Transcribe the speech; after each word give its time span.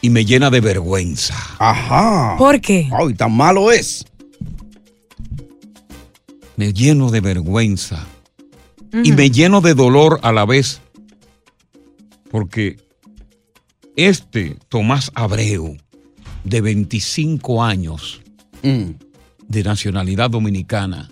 y 0.00 0.10
me 0.10 0.24
llena 0.24 0.50
de 0.50 0.60
vergüenza. 0.60 1.34
Ajá. 1.58 2.36
¿Por 2.38 2.60
qué? 2.60 2.88
Ay, 2.92 3.14
tan 3.14 3.32
malo 3.32 3.72
es. 3.72 4.04
Me 6.56 6.72
lleno 6.72 7.10
de 7.10 7.20
vergüenza 7.20 8.06
y 9.04 9.12
me 9.12 9.30
lleno 9.30 9.60
de 9.60 9.74
dolor 9.74 10.18
a 10.22 10.32
la 10.32 10.44
vez. 10.44 10.80
Porque 12.30 12.76
este 13.96 14.56
Tomás 14.68 15.10
Abreu, 15.14 15.76
de 16.44 16.60
25 16.60 17.62
años, 17.62 18.20
Mm. 18.62 18.90
de 19.46 19.62
nacionalidad 19.62 20.30
dominicana, 20.30 21.08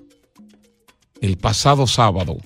el 1.20 1.36
pasado 1.38 1.86
sábado 1.86 2.38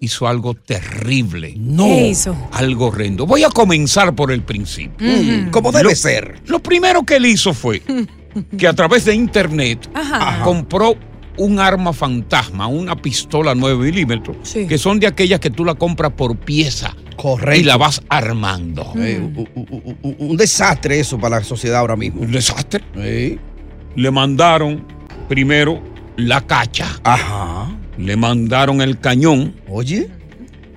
hizo 0.00 0.26
algo 0.28 0.54
terrible. 0.54 1.54
No. 1.56 1.84
¿Qué 1.86 2.08
hizo? 2.08 2.36
Algo 2.52 2.86
horrendo. 2.86 3.26
Voy 3.26 3.44
a 3.44 3.48
comenzar 3.50 4.14
por 4.14 4.30
el 4.32 4.42
principio. 4.42 5.06
Mm, 5.06 5.50
Como 5.50 5.72
debe 5.72 5.90
Lo- 5.90 5.96
ser. 5.96 6.40
Lo 6.46 6.60
primero 6.62 7.04
que 7.04 7.16
él 7.16 7.26
hizo 7.26 7.52
fue 7.54 7.82
que 8.58 8.66
a 8.68 8.72
través 8.74 9.04
de 9.04 9.14
internet 9.14 9.88
Ajá. 9.94 10.42
compró 10.44 10.94
un 11.36 11.58
arma 11.58 11.92
fantasma, 11.92 12.68
una 12.68 12.94
pistola 12.94 13.54
9 13.56 13.86
milímetros, 13.86 14.36
Sí. 14.42 14.66
que 14.68 14.78
son 14.78 15.00
de 15.00 15.08
aquellas 15.08 15.40
que 15.40 15.50
tú 15.50 15.64
la 15.64 15.74
compras 15.74 16.12
por 16.12 16.36
pieza 16.36 16.94
Correcto. 17.16 17.60
y 17.60 17.64
la 17.64 17.76
vas 17.76 18.00
armando. 18.08 18.92
Eh, 18.96 19.20
un 20.18 20.36
desastre 20.36 21.00
eso 21.00 21.18
para 21.18 21.38
la 21.38 21.44
sociedad 21.44 21.78
ahora 21.80 21.96
mismo. 21.96 22.20
Un 22.22 22.30
desastre. 22.30 22.84
Sí. 22.94 23.38
Le 23.96 24.10
mandaron 24.12 24.86
primero 25.28 25.82
la 26.16 26.40
cacha, 26.40 26.86
Ajá. 27.02 27.53
Le 27.98 28.16
mandaron 28.16 28.80
el 28.80 28.98
cañón, 29.00 29.54
Oye. 29.68 30.08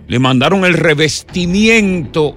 le 0.07 0.19
mandaron 0.19 0.66
el 0.66 0.73
revestimiento 0.73 2.35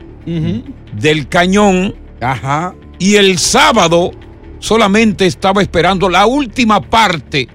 del 0.93 1.29
cañón 1.29 1.95
Ajá. 2.21 2.75
y 2.99 3.17
el 3.17 3.39
sábado 3.39 4.11
solamente 4.59 5.27
estaba 5.27 5.63
esperando 5.63 6.09
la 6.09 6.27
última 6.27 6.81
parte 6.81 7.49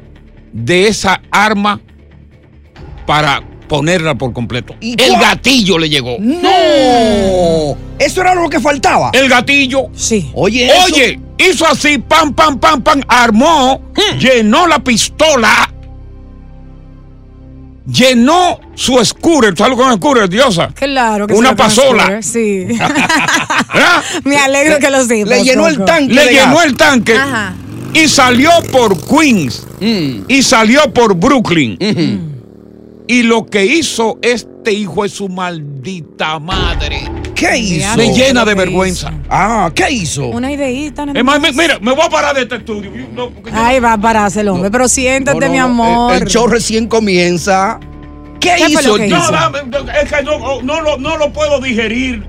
de 0.51 0.87
esa 0.87 1.21
arma 1.31 1.79
para 3.05 3.41
ponerla 3.67 4.15
por 4.15 4.31
completo. 4.33 4.75
¿Y 4.79 4.91
El 5.01 5.09
cuál? 5.09 5.21
gatillo 5.21 5.77
le 5.77 5.89
llegó. 5.89 6.17
No. 6.19 7.77
Eso 7.99 8.21
era 8.21 8.35
lo 8.35 8.49
que 8.49 8.59
faltaba. 8.59 9.09
El 9.13 9.29
gatillo. 9.29 9.87
Sí. 9.93 10.29
Oye, 10.33 10.67
eso- 10.67 10.85
Oye, 10.85 11.19
hizo 11.37 11.65
así, 11.67 11.97
pam, 11.97 12.33
pam, 12.33 12.59
pam, 12.59 12.81
pam, 12.81 13.01
armó, 13.07 13.81
Hmm. 13.95 14.17
llenó 14.19 14.67
la 14.67 14.79
pistola, 14.83 15.71
llenó 17.88 18.59
su 18.75 19.03
scooter, 19.03 19.56
¿sabes 19.57 19.72
lo 19.72 19.78
que 19.78 19.84
es 19.84 19.90
un 19.96 19.97
scooter, 20.01 20.29
diosa? 20.29 20.68
Claro 20.73 21.28
que 21.28 21.34
Una 21.34 21.56
pasola. 21.56 22.22
Sí. 22.22 22.66
¿Verdad? 22.69 24.03
Me 24.23 24.38
alegro 24.38 24.79
que 24.79 24.90
lo 24.90 25.03
sepas. 25.06 25.29
le 25.29 25.44
llenó 25.44 25.68
el 25.68 25.84
tanque. 25.85 26.13
Le 26.13 26.31
llenó 26.34 26.62
el 26.62 26.75
tanque 26.75 27.13
Ajá. 27.16 27.53
y 27.94 28.07
salió 28.07 28.50
por 28.72 28.97
Queens 29.06 29.66
Mm. 29.81 30.23
y 30.29 30.41
salió 30.41 30.94
por 30.94 31.13
Brooklyn. 31.16 31.78
Y 33.07 33.23
lo 33.23 33.46
que 33.46 33.66
hizo 33.66 34.17
este 34.22 34.72
hijo 34.72 35.03
de 35.03 35.09
su 35.09 35.28
maldita 35.29 36.40
madre 36.40 37.03
¿Qué 37.35 37.57
hizo? 37.57 37.97
me 37.97 38.13
llena 38.13 38.46
de 38.46 38.51
¿Qué 38.53 38.57
vergüenza. 38.57 39.12
Ah, 39.29 39.69
¿qué 39.75 39.91
hizo? 39.91 40.28
Una 40.28 40.51
ideita. 40.51 41.06
nada 41.06 41.19
Es 41.19 41.25
más, 41.25 41.40
más. 41.40 41.51
mi- 41.53 41.62
mira, 41.62 41.78
me 41.79 41.91
voy 41.91 42.06
a 42.06 42.09
parar 42.09 42.34
de 42.35 42.44
este 42.44 42.56
estudio. 42.56 42.91
Ay, 43.53 43.79
va 43.79 43.94
a 43.94 43.97
pararse 43.97 44.41
el 44.41 44.47
hombre. 44.47 44.72
Pero 44.72 44.88
siéntate, 44.88 45.38
No, 45.40 45.46
no, 45.47 45.51
mi 45.51 45.57
amor. 45.59 46.13
El, 46.16 46.22
el 46.23 46.28
show 46.29 46.47
recién 46.47 46.88
comienza. 46.88 47.79
¿Qué, 48.40 48.53
¿Qué 48.57 48.69
fue 48.69 48.81
hizo? 48.81 48.97
No, 48.97 49.91
es 50.01 50.12
que 50.13 50.23
no, 50.23 50.62
no 50.62 50.81
lo, 50.81 50.97
no 50.97 51.18
lo 51.18 51.34
puedo 51.34 51.59
digerir. 51.59 52.25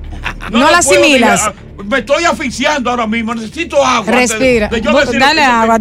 No 0.51 0.59
lo 0.59 0.67
asimilas. 0.77 1.51
Me 1.85 1.99
estoy 1.99 2.25
asfixiando 2.25 2.91
ahora 2.91 3.07
mismo. 3.07 3.35
Necesito 3.35 3.85
agua. 3.85 4.05
de- 4.13 4.21
Respira. 4.21 4.69
de 4.69 4.81
Bo- 4.81 5.05
dale 5.05 5.43
agua, 5.45 5.79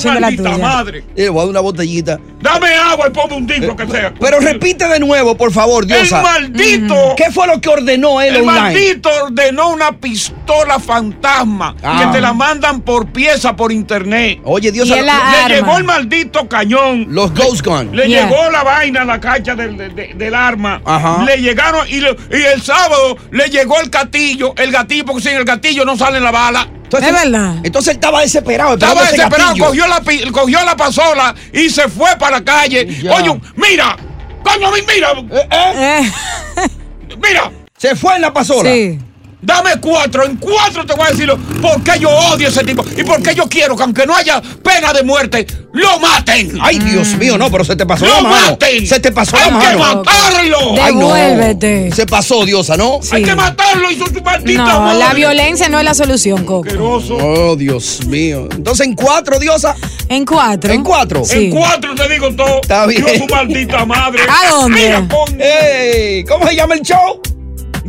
su 0.00 0.08
un 0.08 0.14
la 0.14 0.20
maldita 0.20 0.42
tuya. 0.52 0.58
madre. 0.58 1.04
Eh, 1.16 1.28
voy 1.28 1.38
a 1.38 1.42
dar 1.42 1.50
una 1.50 1.60
botellita. 1.60 2.18
Dame 2.40 2.74
agua 2.74 3.06
y 3.08 3.10
ponme 3.10 3.34
un 3.36 3.46
disco 3.46 3.76
que 3.76 3.86
sea. 3.86 4.12
Pero 4.18 4.40
repite 4.40 4.88
de 4.88 4.98
nuevo, 5.00 5.36
por 5.36 5.52
favor, 5.52 5.82
El 5.84 5.88
Diosa. 5.88 6.22
maldito. 6.22 7.14
¿Qué 7.16 7.30
fue 7.30 7.46
lo 7.46 7.60
que 7.60 7.68
ordenó 7.68 8.20
él 8.20 8.34
El 8.36 8.42
online? 8.42 8.60
maldito 8.60 9.10
ordenó 9.24 9.70
una 9.70 9.92
pistola 9.92 10.78
fantasma 10.78 11.76
Ah. 11.82 12.00
que 12.00 12.12
te 12.12 12.20
la 12.20 12.32
mandan 12.32 12.80
por 12.80 13.06
pieza 13.06 13.54
por 13.54 13.72
internet. 13.72 14.40
Oye, 14.44 14.72
Diosa, 14.72 14.96
Y 14.96 14.98
él 15.00 15.06
la- 15.06 15.12
Le 15.30 15.36
arma. 15.36 15.48
llegó 15.48 15.78
el 15.78 15.84
maldito 15.84 16.48
cañón. 16.48 17.06
los 17.10 17.32
Ghost 17.34 17.64
Gun. 17.64 17.94
Le 17.94 18.06
Yeah. 18.08 18.24
llegó 18.28 18.50
la 18.50 18.62
vaina, 18.62 19.04
la 19.04 19.20
cacha 19.20 19.54
del, 19.54 19.76
de- 19.76 19.88
de- 19.90 20.14
del 20.14 20.34
arma. 20.34 20.80
Ajá. 20.84 21.24
Le 21.24 21.36
llegaron 21.38 21.86
y, 21.88 22.00
le- 22.00 22.16
y 22.30 22.42
el 22.42 22.62
sábado 22.62 23.16
le 23.30 23.48
llegó 23.48 23.78
el 23.80 23.88
gatillo. 23.90 24.54
El 24.56 24.70
gatillo, 24.72 25.04
porque 25.04 25.22
sin 25.32 25.38
el 25.38 25.44
gatillo 25.44 25.84
no 25.84 25.96
sale 25.96 26.20
la 26.20 26.30
bala. 26.30 26.68
Entonces, 26.84 27.08
Es 27.10 27.14
verdad. 27.22 27.56
Entonces 27.62 27.90
él 27.92 27.96
estaba 27.96 28.20
desesperado. 28.20 28.74
Estaba 28.74 29.02
ese 29.04 29.12
desesperado, 29.12 29.56
cogió 29.58 29.86
la, 29.86 30.02
cogió 30.30 30.64
la 30.64 30.76
pasola 30.76 31.34
y 31.52 31.70
se 31.70 31.88
fue 31.88 32.10
para 32.18 32.38
la 32.38 32.44
calle. 32.44 32.86
Ya. 33.02 33.14
Oye, 33.14 33.40
mira, 33.56 33.96
coño, 34.44 34.70
mi- 34.72 34.82
mira, 34.82 35.12
Eh, 35.12 35.48
eh, 35.50 36.12
Eh, 36.58 36.68
mira. 37.16 37.50
Se 37.78 37.96
fue 37.96 38.16
en 38.16 38.22
la 38.22 38.32
pasola. 38.32 38.70
sí. 38.70 38.98
Dame 39.44 39.70
cuatro, 39.80 40.24
en 40.24 40.36
cuatro 40.36 40.86
te 40.86 40.94
voy 40.94 41.04
a 41.04 41.10
decir 41.10 41.28
por 41.60 41.82
qué 41.82 41.98
yo 41.98 42.08
odio 42.10 42.46
a 42.46 42.50
ese 42.50 42.62
tipo 42.62 42.84
y 42.96 43.02
por 43.02 43.20
qué 43.20 43.34
yo 43.34 43.48
quiero 43.48 43.76
que 43.76 43.82
aunque 43.82 44.06
no 44.06 44.14
haya 44.14 44.40
pena 44.62 44.92
de 44.92 45.02
muerte, 45.02 45.44
lo 45.72 45.98
maten. 45.98 46.56
Ay, 46.60 46.78
Dios 46.78 47.08
mío, 47.16 47.36
no, 47.36 47.50
pero 47.50 47.64
se 47.64 47.74
te 47.74 47.84
pasó 47.84 48.06
¡Lo 48.06 48.14
la 48.14 48.22
mano. 48.22 48.50
maten! 48.52 48.86
Se 48.86 49.00
te 49.00 49.10
pasó 49.10 49.36
¡Hay 49.36 49.50
la 49.50 49.58
que 49.58 49.76
matarlo! 49.76 50.58
Ay, 50.80 50.94
no. 50.94 51.08
Devuélvete. 51.08 51.90
Se 51.92 52.06
pasó, 52.06 52.44
Diosa, 52.44 52.76
¿no? 52.76 53.00
Hay 53.10 53.24
que 53.24 53.34
matarlo 53.34 53.90
y 53.90 53.96
su 53.98 54.22
maldita 54.22 54.64
No, 54.64 54.80
madre. 54.82 54.98
la 55.00 55.12
violencia 55.14 55.68
no 55.68 55.78
es 55.80 55.84
la 55.86 55.94
solución, 55.94 56.44
Coco. 56.44 56.64
Asqueroso. 56.68 57.16
Oh, 57.16 57.56
Dios 57.56 58.06
mío. 58.06 58.46
Entonces, 58.52 58.86
en 58.86 58.94
cuatro, 58.94 59.40
Diosa. 59.40 59.74
En 60.08 60.24
cuatro. 60.24 60.72
En 60.72 60.84
cuatro. 60.84 61.24
Sí. 61.24 61.46
En 61.46 61.50
cuatro 61.50 61.96
te 61.96 62.08
digo 62.08 62.32
todo. 62.36 62.60
Está 62.62 62.86
bien. 62.86 63.04
Yo 63.04 63.18
su 63.18 63.26
maldita 63.26 63.84
madre. 63.86 64.22
¿A 64.28 64.50
dónde? 64.50 64.92
Ay. 64.94 65.08
Ey, 65.40 66.24
¿Cómo 66.24 66.46
se 66.46 66.54
llama 66.54 66.74
el 66.74 66.82
show? 66.82 67.20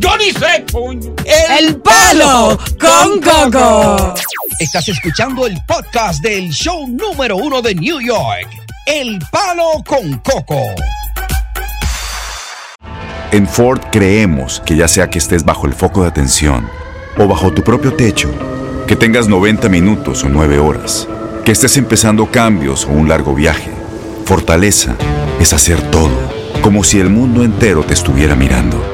Yo 0.04 0.18
ni 0.18 0.32
sé, 0.32 0.66
coño. 0.70 1.14
El 1.58 1.80
palo 1.80 2.58
con 2.78 3.22
Coco. 3.22 4.12
Estás 4.60 4.86
escuchando 4.86 5.46
el 5.46 5.58
podcast 5.66 6.22
del 6.22 6.50
show 6.50 6.86
número 6.86 7.38
uno 7.38 7.62
de 7.62 7.74
New 7.74 8.02
York. 8.02 8.46
El 8.84 9.18
Palo 9.30 9.82
con 9.86 10.18
Coco. 10.18 10.60
En 13.32 13.48
Ford 13.48 13.80
creemos 13.90 14.60
que 14.66 14.76
ya 14.76 14.88
sea 14.88 15.08
que 15.08 15.16
estés 15.16 15.42
bajo 15.42 15.66
el 15.66 15.72
foco 15.72 16.02
de 16.02 16.08
atención 16.08 16.68
o 17.16 17.26
bajo 17.26 17.54
tu 17.54 17.64
propio 17.64 17.94
techo, 17.94 18.30
que 18.86 18.96
tengas 18.96 19.26
90 19.26 19.70
minutos 19.70 20.22
o 20.22 20.28
9 20.28 20.58
horas, 20.58 21.08
que 21.46 21.52
estés 21.52 21.78
empezando 21.78 22.30
cambios 22.30 22.84
o 22.84 22.90
un 22.90 23.08
largo 23.08 23.34
viaje, 23.34 23.70
fortaleza 24.26 24.96
es 25.40 25.54
hacer 25.54 25.80
todo, 25.90 26.30
como 26.60 26.84
si 26.84 27.00
el 27.00 27.08
mundo 27.08 27.42
entero 27.42 27.84
te 27.84 27.94
estuviera 27.94 28.36
mirando. 28.36 28.93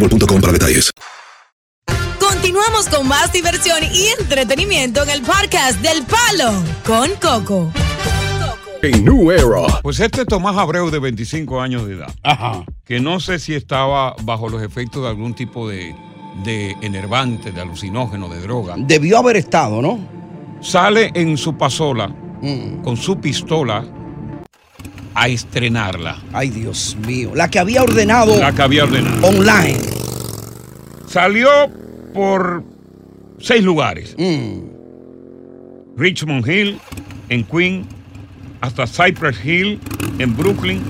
boostmobile.com 0.01 0.41
para 0.41 0.53
detalles. 0.53 0.91
Continuamos 2.19 2.89
con 2.89 3.07
más 3.07 3.31
diversión 3.31 3.79
y 3.93 4.07
entretenimiento 4.19 5.03
en 5.03 5.09
el 5.09 5.21
podcast 5.21 5.79
del 5.81 6.03
palo 6.03 6.51
con 6.85 7.09
Coco. 7.21 7.71
New 8.81 9.29
Era. 9.29 9.79
Pues 9.83 9.99
este 9.99 10.25
Tomás 10.25 10.57
Abreu 10.57 10.89
de 10.89 10.97
25 10.97 11.61
años 11.61 11.85
de 11.87 11.95
edad. 11.95 12.11
Ajá. 12.23 12.65
Que 12.83 12.99
no 12.99 13.19
sé 13.19 13.37
si 13.37 13.53
estaba 13.53 14.15
bajo 14.23 14.49
los 14.49 14.63
efectos 14.63 15.03
de 15.03 15.09
algún 15.09 15.35
tipo 15.35 15.69
de, 15.69 15.95
de 16.43 16.75
enervante, 16.81 17.51
de 17.51 17.61
alucinógeno, 17.61 18.27
de 18.27 18.41
droga. 18.41 18.75
Debió 18.77 19.19
haber 19.19 19.37
estado, 19.37 19.83
¿no? 19.83 19.99
Sale 20.61 21.11
en 21.13 21.37
su 21.37 21.55
pasola 21.55 22.15
con 22.83 22.97
su 22.97 23.19
pistola 23.19 23.85
a 25.13 25.27
estrenarla. 25.27 26.17
Ay, 26.33 26.49
Dios 26.49 26.97
mío. 27.05 27.31
La 27.35 27.49
que 27.49 27.59
había 27.59 27.83
ordenado 27.83 28.37
La 28.37 28.53
que 28.53 28.61
había 28.61 28.83
ordenado. 28.83 29.27
online. 29.27 29.79
Salió 31.07 31.49
por 32.13 32.63
seis 33.39 33.63
lugares. 33.63 34.15
Mm. 34.17 34.61
Richmond 35.97 36.47
Hill, 36.47 36.79
en 37.29 37.43
Queen, 37.43 37.85
hasta 38.61 38.87
Cypress 38.87 39.37
Hill, 39.43 39.79
en 40.19 40.35
Brooklyn. 40.35 40.81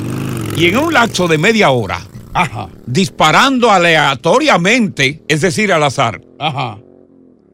Y 0.56 0.68
en 0.68 0.78
un 0.78 0.94
lapso 0.94 1.28
de 1.28 1.38
media 1.38 1.72
hora, 1.72 2.02
disparando 2.86 3.72
aleatoriamente, 3.72 5.24
es 5.28 5.42
decir, 5.42 5.72
al 5.74 5.84
azar. 5.84 6.22
Ajá. 6.40 6.78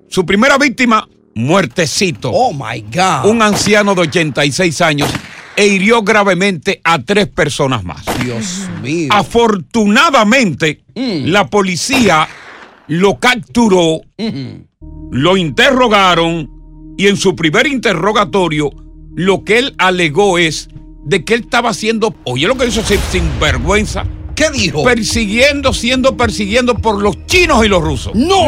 Su 0.10 0.26
primera 0.26 0.58
víctima, 0.58 1.08
muertecito. 1.36 2.32
Oh 2.32 2.52
my 2.54 2.82
God. 2.82 3.30
Un 3.30 3.42
anciano 3.42 3.94
de 3.96 4.02
86 4.02 4.82
años 4.82 5.10
e 5.58 5.68
hirió 5.68 6.04
gravemente 6.04 6.80
a 6.84 7.00
tres 7.00 7.28
personas 7.28 7.84
más. 7.84 8.06
Dios 8.24 8.70
mío. 8.82 9.10
Afortunadamente, 9.12 10.84
la 10.96 11.48
policía 11.48 12.28
lo 12.88 13.20
capturó, 13.20 14.02
lo 15.12 15.36
interrogaron 15.36 16.50
y 16.98 17.08
en 17.08 17.18
su 17.18 17.36
primer 17.36 17.68
interrogatorio 17.68 18.70
lo 19.16 19.44
que 19.44 19.58
él 19.58 19.76
alegó 19.80 20.38
es 20.38 20.70
de 21.04 21.26
que 21.26 21.34
él 21.34 21.42
estaba 21.42 21.72
haciendo, 21.72 22.16
oye 22.24 22.48
lo 22.48 22.56
que 22.56 22.68
hizo 22.68 22.82
ese 22.82 23.00
sinvergüenza. 23.12 24.06
¿Qué 24.36 24.52
dijo? 24.52 24.84
Persiguiendo, 24.84 25.74
siendo 25.74 26.16
persiguiendo 26.16 26.76
por 26.76 27.02
los 27.02 27.26
chinos 27.26 27.66
y 27.66 27.68
los 27.68 27.82
rusos. 27.82 28.14
¡No! 28.14 28.46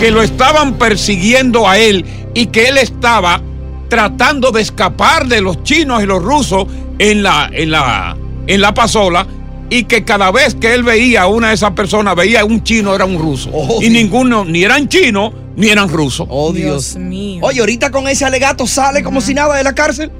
Que 0.00 0.10
lo 0.10 0.22
estaban 0.22 0.74
persiguiendo 0.74 1.68
a 1.68 1.78
él 1.78 2.04
y 2.34 2.46
que 2.46 2.66
él 2.66 2.78
estaba 2.78 3.40
tratando 3.88 4.50
de 4.50 4.62
escapar 4.62 5.26
de 5.26 5.40
los 5.40 5.62
chinos 5.62 6.02
y 6.02 6.06
los 6.06 6.22
rusos 6.22 6.66
en 6.98 7.22
la, 7.22 7.48
en 7.52 7.70
la, 7.70 8.16
en 8.46 8.60
la 8.60 8.74
pasola 8.74 9.26
y 9.70 9.84
que 9.84 10.04
cada 10.04 10.30
vez 10.30 10.54
que 10.54 10.74
él 10.74 10.82
veía 10.82 11.22
a 11.22 11.26
una 11.26 11.48
de 11.48 11.54
esas 11.54 11.72
personas, 11.72 12.14
veía 12.16 12.40
a 12.40 12.44
un 12.44 12.62
chino, 12.62 12.94
era 12.94 13.04
un 13.04 13.18
ruso. 13.18 13.50
y 13.82 13.90
ninguno, 13.90 14.44
ni 14.44 14.62
eran 14.64 14.88
chinos, 14.88 15.32
ni 15.56 15.68
eran 15.68 15.88
rusos. 15.88 16.26
Oh, 16.30 16.52
Dios. 16.52 16.96
mío. 16.96 17.40
Oye, 17.42 17.60
ahorita 17.60 17.90
con 17.90 18.08
ese 18.08 18.24
alegato 18.24 18.66
sale 18.66 19.02
como 19.02 19.20
si 19.20 19.34
nada 19.34 19.56
de 19.56 19.64
la 19.64 19.74
cárcel. 19.74 20.10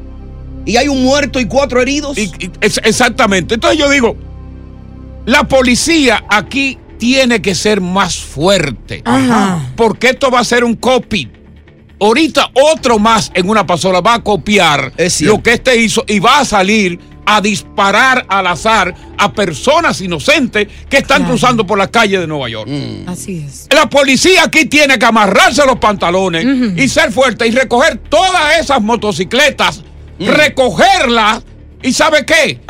Y 0.66 0.76
hay 0.76 0.88
un 0.88 1.02
muerto 1.02 1.40
y 1.40 1.46
cuatro 1.46 1.80
heridos. 1.80 2.18
Es- 2.18 2.78
exactamente. 2.84 3.54
Entonces 3.54 3.78
yo 3.78 3.88
digo, 3.88 4.16
la 5.24 5.44
policía 5.44 6.24
aquí 6.28 6.76
tiene 6.98 7.40
que 7.40 7.54
ser 7.54 7.80
más 7.80 8.16
fuerte. 8.18 9.00
Ajá. 9.06 9.72
Porque 9.76 10.10
esto 10.10 10.30
va 10.30 10.40
a 10.40 10.44
ser 10.44 10.62
un 10.64 10.74
copy. 10.74 11.30
Ahorita 12.00 12.50
otro 12.54 12.98
más 12.98 13.30
en 13.34 13.48
una 13.48 13.66
pasola 13.66 14.00
va 14.00 14.14
a 14.14 14.22
copiar 14.22 14.92
lo 15.20 15.42
que 15.42 15.54
este 15.54 15.76
hizo 15.80 16.04
y 16.06 16.18
va 16.20 16.40
a 16.40 16.44
salir 16.44 16.98
a 17.26 17.40
disparar 17.42 18.24
al 18.28 18.46
azar 18.46 18.94
a 19.18 19.32
personas 19.32 20.00
inocentes 20.00 20.66
que 20.88 20.98
están 20.98 21.24
cruzando 21.24 21.66
por 21.66 21.76
la 21.76 21.88
calle 21.88 22.18
de 22.18 22.26
Nueva 22.26 22.48
York. 22.48 22.70
Así 23.06 23.44
es. 23.46 23.66
La 23.70 23.90
policía 23.90 24.44
aquí 24.44 24.64
tiene 24.64 24.98
que 24.98 25.04
amarrarse 25.04 25.66
los 25.66 25.76
pantalones 25.78 26.46
y 26.76 26.88
ser 26.88 27.12
fuerte 27.12 27.46
y 27.46 27.50
recoger 27.50 27.98
todas 28.08 28.58
esas 28.58 28.80
motocicletas, 28.80 29.82
recogerlas 30.18 31.42
y 31.82 31.92
¿sabe 31.92 32.24
qué? 32.24 32.60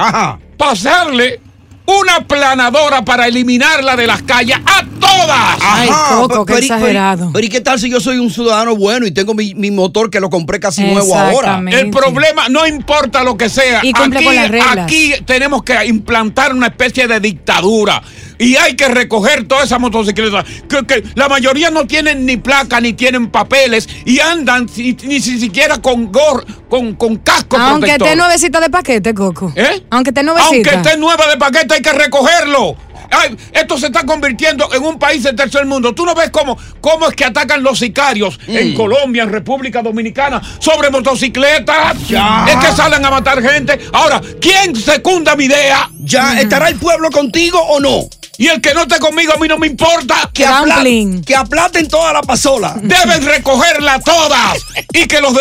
Pasarle 0.56 1.40
una 1.86 2.26
planadora 2.26 3.04
para 3.04 3.28
eliminarla 3.28 3.94
de 3.94 4.06
las 4.06 4.22
calles. 4.22 4.58
A 4.66 4.84
todas. 5.20 5.58
Ay, 5.62 5.88
Coco, 6.10 6.46
qué 6.46 6.54
pero 6.54 6.64
y- 6.64 6.68
pero 6.68 6.78
y- 6.78 6.80
exagerado. 6.80 7.30
Pero 7.32 7.46
¿y 7.46 7.48
qué 7.48 7.60
tal 7.60 7.78
si 7.78 7.90
yo 7.90 8.00
soy 8.00 8.18
un 8.18 8.30
ciudadano 8.30 8.76
bueno 8.76 9.06
y 9.06 9.10
tengo 9.10 9.34
mi, 9.34 9.54
mi 9.54 9.70
motor 9.70 10.10
que 10.10 10.20
lo 10.20 10.30
compré 10.30 10.60
casi 10.60 10.82
nuevo 10.84 11.14
ahora? 11.16 11.60
El 11.70 11.90
problema 11.90 12.48
no 12.48 12.66
importa 12.66 13.22
lo 13.24 13.36
que 13.36 13.48
sea. 13.48 13.80
Y 13.82 13.92
cumple 13.92 14.18
aquí, 14.18 14.26
con 14.26 14.34
las 14.36 14.48
reglas. 14.50 14.78
aquí 14.78 15.12
tenemos 15.26 15.62
que 15.62 15.84
implantar 15.86 16.54
una 16.54 16.66
especie 16.68 17.06
de 17.08 17.20
dictadura. 17.20 18.02
Y 18.40 18.54
hay 18.54 18.76
que 18.76 18.86
recoger 18.86 19.48
todas 19.48 19.64
esas 19.64 19.80
motocicletas. 19.80 20.44
Que, 20.68 20.86
que 20.86 21.02
la 21.16 21.28
mayoría 21.28 21.70
no 21.70 21.86
tienen 21.88 22.24
ni 22.24 22.36
placa 22.36 22.80
ni 22.80 22.92
tienen 22.92 23.30
papeles 23.30 23.88
y 24.04 24.20
andan 24.20 24.66
ni, 24.76 25.20
si 25.20 25.40
siquiera 25.40 25.78
con 25.78 26.12
gor, 26.12 26.46
con, 26.68 26.94
con 26.94 27.16
casco 27.16 27.56
Aunque 27.58 27.86
protector. 27.86 28.06
esté 28.08 28.16
nuevecita 28.16 28.60
de 28.60 28.70
paquete, 28.70 29.12
Coco. 29.12 29.52
¿Eh? 29.56 29.82
Aunque 29.90 30.10
esté 30.10 30.20
Aunque 30.20 30.40
nuevecita. 30.44 30.70
esté 30.70 30.96
nueva 30.98 31.26
de 31.26 31.36
paquete 31.36 31.74
hay 31.74 31.82
que 31.82 31.92
recogerlo. 31.92 32.76
Ay, 33.10 33.36
esto 33.52 33.78
se 33.78 33.86
está 33.86 34.04
convirtiendo 34.04 34.72
en 34.72 34.84
un 34.84 34.98
país 34.98 35.22
del 35.22 35.36
tercer 35.36 35.66
mundo. 35.66 35.94
Tú 35.94 36.04
no 36.04 36.14
ves 36.14 36.30
cómo, 36.30 36.58
cómo 36.80 37.08
es 37.08 37.14
que 37.14 37.24
atacan 37.24 37.62
los 37.62 37.78
sicarios 37.78 38.38
en 38.46 38.74
Colombia, 38.74 39.22
en 39.22 39.32
República 39.32 39.82
Dominicana, 39.82 40.40
sobre 40.58 40.90
motocicletas. 40.90 42.08
Ya. 42.08 42.46
Es 42.48 42.56
que 42.56 42.72
salen 42.72 43.04
a 43.04 43.10
matar 43.10 43.42
gente. 43.42 43.78
Ahora, 43.92 44.20
¿quién 44.40 44.74
secunda 44.76 45.36
mi 45.36 45.44
idea? 45.44 45.90
¿Ya 45.98 46.40
estará 46.40 46.68
el 46.68 46.76
pueblo 46.76 47.10
contigo 47.10 47.60
o 47.60 47.80
no? 47.80 48.08
Y 48.38 48.46
el 48.48 48.60
que 48.60 48.72
no 48.72 48.82
esté 48.82 48.98
conmigo 48.98 49.32
a 49.34 49.36
mí 49.36 49.48
no 49.48 49.58
me 49.58 49.66
importa. 49.66 50.30
Que, 50.32 50.46
apla- 50.46 51.24
que 51.26 51.34
aplaten 51.34 51.88
toda 51.88 52.12
la 52.12 52.22
pasola. 52.22 52.74
Deben 52.80 53.24
recogerla 53.26 54.00
todas 54.00 54.58
y 54.92 55.06
que 55.06 55.20
los 55.20 55.34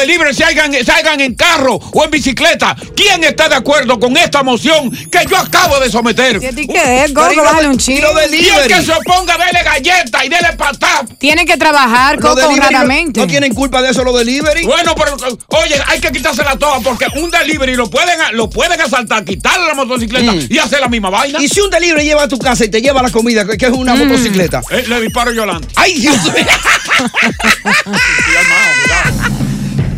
hagan, 0.43 0.73
se 0.73 0.91
hagan 0.91 1.21
en 1.21 1.35
carro 1.35 1.75
o 1.75 2.03
en 2.03 2.09
bicicleta. 2.11 2.75
¿Quién 2.95 3.23
está 3.23 3.49
de 3.49 3.55
acuerdo 3.55 3.99
con 3.99 4.17
esta 4.17 4.41
moción 4.43 4.89
que 4.89 5.19
yo 5.29 5.37
acabo 5.37 5.79
de 5.79 5.91
someter? 5.91 6.41
¿Y 6.41 6.45
a 6.47 6.51
ti 6.51 6.67
qué 6.67 7.03
es? 7.05 7.11
Pero 7.13 7.31
y 7.31 7.35
lo 7.35 7.43
Bájale 7.43 7.67
un 7.69 7.77
de 7.77 8.37
Y 8.37 8.47
el 8.49 8.67
que 8.67 8.81
se 8.81 8.91
oponga, 8.91 9.37
dele 9.37 9.63
galleta 9.63 10.25
y 10.25 10.29
dele 10.29 10.53
patá. 10.57 11.05
Tiene 11.19 11.45
que 11.45 11.57
trabajar, 11.57 12.19
Coco, 12.19 12.35
delivery 12.35 12.59
no- 12.59 12.65
honradamente. 12.65 13.19
No, 13.19 13.27
tienen 13.27 13.53
culpa 13.53 13.81
de 13.81 13.91
eso 13.91 14.03
los 14.03 14.17
delivery. 14.17 14.63
Bueno, 14.65 14.95
pero 14.95 15.15
oye, 15.61 15.75
hay 15.87 15.99
que 15.99 16.11
quitársela 16.11 16.57
toda 16.57 16.79
porque 16.79 17.05
un 17.15 17.29
delivery 17.29 17.75
lo 17.75 17.89
pueden, 17.89 18.17
lo 18.33 18.49
pueden 18.49 18.79
asaltar, 18.81 19.23
quitarle 19.23 19.67
la 19.67 19.73
motocicleta 19.75 20.33
y 20.49 20.57
hacer 20.57 20.79
la 20.79 20.87
misma 20.89 21.09
vaina. 21.11 21.39
Y 21.41 21.47
si 21.47 21.61
un 21.61 21.69
delivery 21.69 22.03
lleva 22.03 22.23
a 22.23 22.27
tu 22.27 22.39
casa 22.39 22.65
y 22.65 22.69
te 22.69 22.81
lleva 22.81 22.86
la 22.93 23.09
comida, 23.11 23.45
que 23.45 23.65
es 23.65 23.71
una 23.71 23.95
motocicleta. 23.95 24.61
Eh, 24.71 24.85
le 24.87 25.01
disparo 25.01 25.31
yo 25.31 25.43
adelante. 25.43 25.67
¡Ay, 25.75 25.93
Dios 25.99 26.15
mío! 26.33 26.45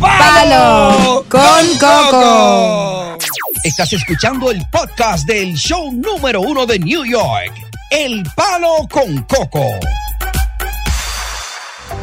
Palo 0.00 1.24
con 1.28 1.66
Coco. 1.78 3.18
Estás 3.64 3.92
escuchando 3.92 4.50
el 4.50 4.62
podcast 4.70 5.26
del 5.26 5.54
show 5.54 5.92
número 5.92 6.40
uno 6.40 6.64
de 6.66 6.78
New 6.78 7.04
York, 7.04 7.52
El 7.90 8.22
Palo 8.34 8.88
con 8.90 9.22
Coco. 9.24 9.66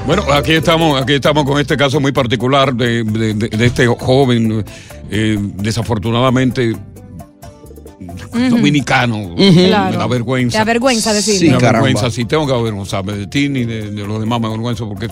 Bueno, 0.05 0.23
aquí 0.31 0.53
estamos, 0.53 1.01
aquí 1.01 1.13
estamos 1.15 1.43
con 1.45 1.59
este 1.59 1.75
caso 1.75 1.99
muy 1.99 2.11
particular 2.11 2.73
de, 2.73 3.03
de- 3.03 3.33
de- 3.33 3.49
de 3.49 3.65
este 3.65 3.87
joven, 3.87 4.63
eh, 5.09 5.37
desafortunadamente 5.39 6.75
dominicano. 8.49 9.35
Me 9.35 9.67
Claro. 9.67 9.97
da 9.97 10.07
vergüenza. 10.07 10.51
Te 10.53 10.57
da 10.59 10.63
vergüenza 10.65 11.13
decirlo. 11.13 11.57
Me 11.57 11.63
da 11.63 11.71
vergüenza, 11.71 12.11
sí, 12.11 12.25
tengo 12.25 12.45
que 12.45 12.53
avergonzarme 12.53 13.13
de 13.13 13.27
ti 13.27 13.49
ni 13.49 13.65
de, 13.65 13.91
de 13.91 14.05
los 14.07 14.19
demás 14.19 14.39
me 14.39 14.47
avergüenzo 14.47 14.87
porque 14.87 15.07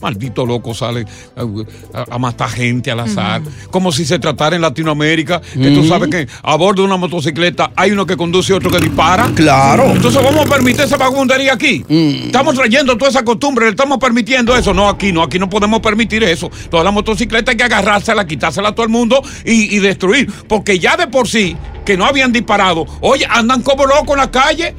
maldito 0.00 0.44
loco 0.46 0.74
sale 0.74 1.04
a, 1.36 1.98
a- 1.98 2.04
a 2.14 2.18
matar 2.18 2.50
gente 2.50 2.90
al 2.90 3.00
azar. 3.00 3.42
Como 3.70 3.92
si 3.92 4.04
se 4.04 4.18
tratara 4.18 4.56
en 4.56 4.62
Latinoamérica, 4.62 5.40
que 5.40 5.70
tú 5.70 5.84
sabes 5.86 6.08
que 6.10 6.26
a 6.42 6.56
bordo 6.56 6.82
de 6.82 6.88
una 6.88 6.96
motocicleta 6.96 7.70
hay 7.76 7.92
uno 7.92 8.06
que 8.06 8.16
conduce 8.16 8.52
y 8.52 8.56
otro 8.56 8.70
que 8.70 8.78
dispara. 8.78 9.30
Claro. 9.34 9.92
Entonces 9.92 10.22
vamos 10.22 10.46
a 10.46 10.48
permitir 10.48 10.82
esa 10.82 10.96
vagabundería 10.96 11.52
aquí. 11.54 11.84
Estamos 11.88 12.54
trayendo 12.54 12.96
toda 12.96 13.10
esa 13.10 13.24
costumbre, 13.24 13.66
le 13.66 13.70
estamos 13.72 13.98
permitiendo 13.98 14.56
eso. 14.56 14.74
No, 14.74 14.88
aquí 14.88 15.12
no, 15.12 15.22
aquí 15.22 15.38
no 15.38 15.48
podemos 15.48 15.80
permitir 15.80 16.22
eso. 16.24 16.50
Toda 16.70 16.84
la 16.84 16.90
motocicleta 16.90 17.52
hay 17.52 17.56
que 17.56 17.64
agarrársela, 17.64 18.26
quitársela 18.26 18.70
a 18.70 18.74
todo 18.74 18.84
el 18.84 18.90
mundo 18.92 19.22
y, 19.44 19.74
y 19.76 19.78
destruir. 19.78 20.30
Porque 20.48 20.78
ya 20.78 20.96
de 20.96 21.06
por 21.06 21.28
sí, 21.28 21.56
que 21.84 21.96
no 21.96 22.04
habían 22.06 22.32
disparado, 22.32 22.86
oye, 23.00 23.26
andan 23.28 23.62
como 23.62 23.86
locos 23.86 24.10
en 24.12 24.16
la 24.18 24.30
calle, 24.30 24.74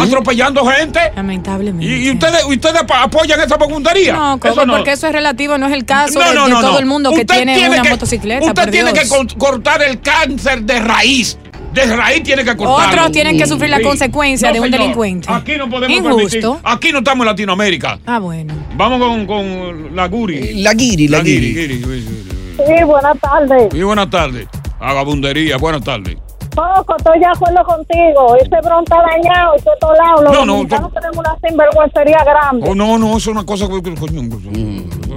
atropellando 0.00 0.64
gente. 0.66 1.00
Lamentablemente. 1.16 1.86
¿Y, 1.86 2.10
ustedes, 2.10 2.44
ustedes 2.44 2.82
apoyan 2.88 3.40
esa 3.40 3.56
vagabundería? 3.56 4.12
No, 4.12 4.40
Eso 4.42 4.66
no. 4.66 4.74
porque 4.76 4.92
eso 4.92 5.06
es 5.06 5.12
relativo, 5.12 5.58
no 5.58 5.66
es 5.66 5.72
el 5.72 5.84
caso 5.84 6.18
No, 6.20 6.28
de, 6.28 6.34
no, 6.34 6.44
de 6.46 6.50
no, 6.52 6.60
todo 6.60 6.72
no. 6.72 6.78
el 6.78 6.86
mundo 6.86 7.10
que 7.10 7.20
Usted 7.22 7.34
tiene, 7.36 7.68
una 7.68 7.82
que- 7.82 7.90
motocicleta. 7.90 8.46
Usted 8.46 8.62
por 8.62 8.70
tiene 8.70 8.92
Dios. 8.92 9.08
que 9.10 9.38
cortar 9.38 9.82
el 9.82 10.00
cáncer 10.00 10.62
de 10.62 10.80
raíz. 10.80 11.38
De 11.72 11.84
raíz 11.84 12.22
tiene 12.22 12.44
que 12.44 12.56
cortarlo. 12.56 12.92
Otros 13.02 13.12
tienen 13.12 13.36
que 13.38 13.46
sufrir 13.46 13.70
la 13.70 13.76
Sí. 13.78 13.82
consecuencia 13.84 14.48
No, 14.48 14.54
de 14.54 14.60
un 14.60 14.66
señor. 14.66 14.80
delincuente. 14.80 15.28
Aquí 15.30 15.56
no 15.56 15.68
podemos 15.68 15.96
Injusto. 15.96 16.18
permitir. 16.30 16.60
Aquí 16.64 16.92
no 16.92 16.98
estamos 16.98 17.24
en 17.24 17.26
Latinoamérica. 17.26 17.98
Ah, 18.06 18.18
bueno. 18.18 18.54
Vamos 18.74 18.98
con, 19.00 19.26
con 19.26 19.94
la 19.94 20.08
Guri. 20.08 20.62
La 20.62 20.72
guiri, 20.74 21.08
la, 21.08 21.20
guiri. 21.20 21.54
Giri. 21.54 21.84
Sí, 21.84 22.84
buenas 22.84 23.18
tardes. 23.20 23.72
Y 23.74 23.82
buenas 23.82 24.10
tardes. 24.10 24.46
Vagabundería, 24.80 25.56
buenas 25.58 25.82
tardes. 25.82 26.16
Poco, 26.54 26.96
estoy 26.96 27.20
de 27.20 27.26
acuerdo 27.26 27.62
contigo. 27.64 28.36
Ese 28.36 28.60
bron 28.66 28.82
está 28.82 28.96
dañado 29.02 29.54
y 29.56 29.78
todo 29.80 29.92
lado. 29.94 30.22
Los 30.22 30.32
No, 30.32 30.44
no, 30.44 30.52
dominicanos 30.54 30.92
tenemos 30.92 31.18
una 31.18 31.36
sinvergüencería 31.46 32.24
grande. 32.24 32.68
Oh, 32.68 32.74
no, 32.74 32.98
no, 32.98 33.08
eso 33.10 33.18
es 33.18 33.26
una 33.28 33.44
cosa. 33.46 33.68
que- 33.68 33.94
coño, 33.94 34.22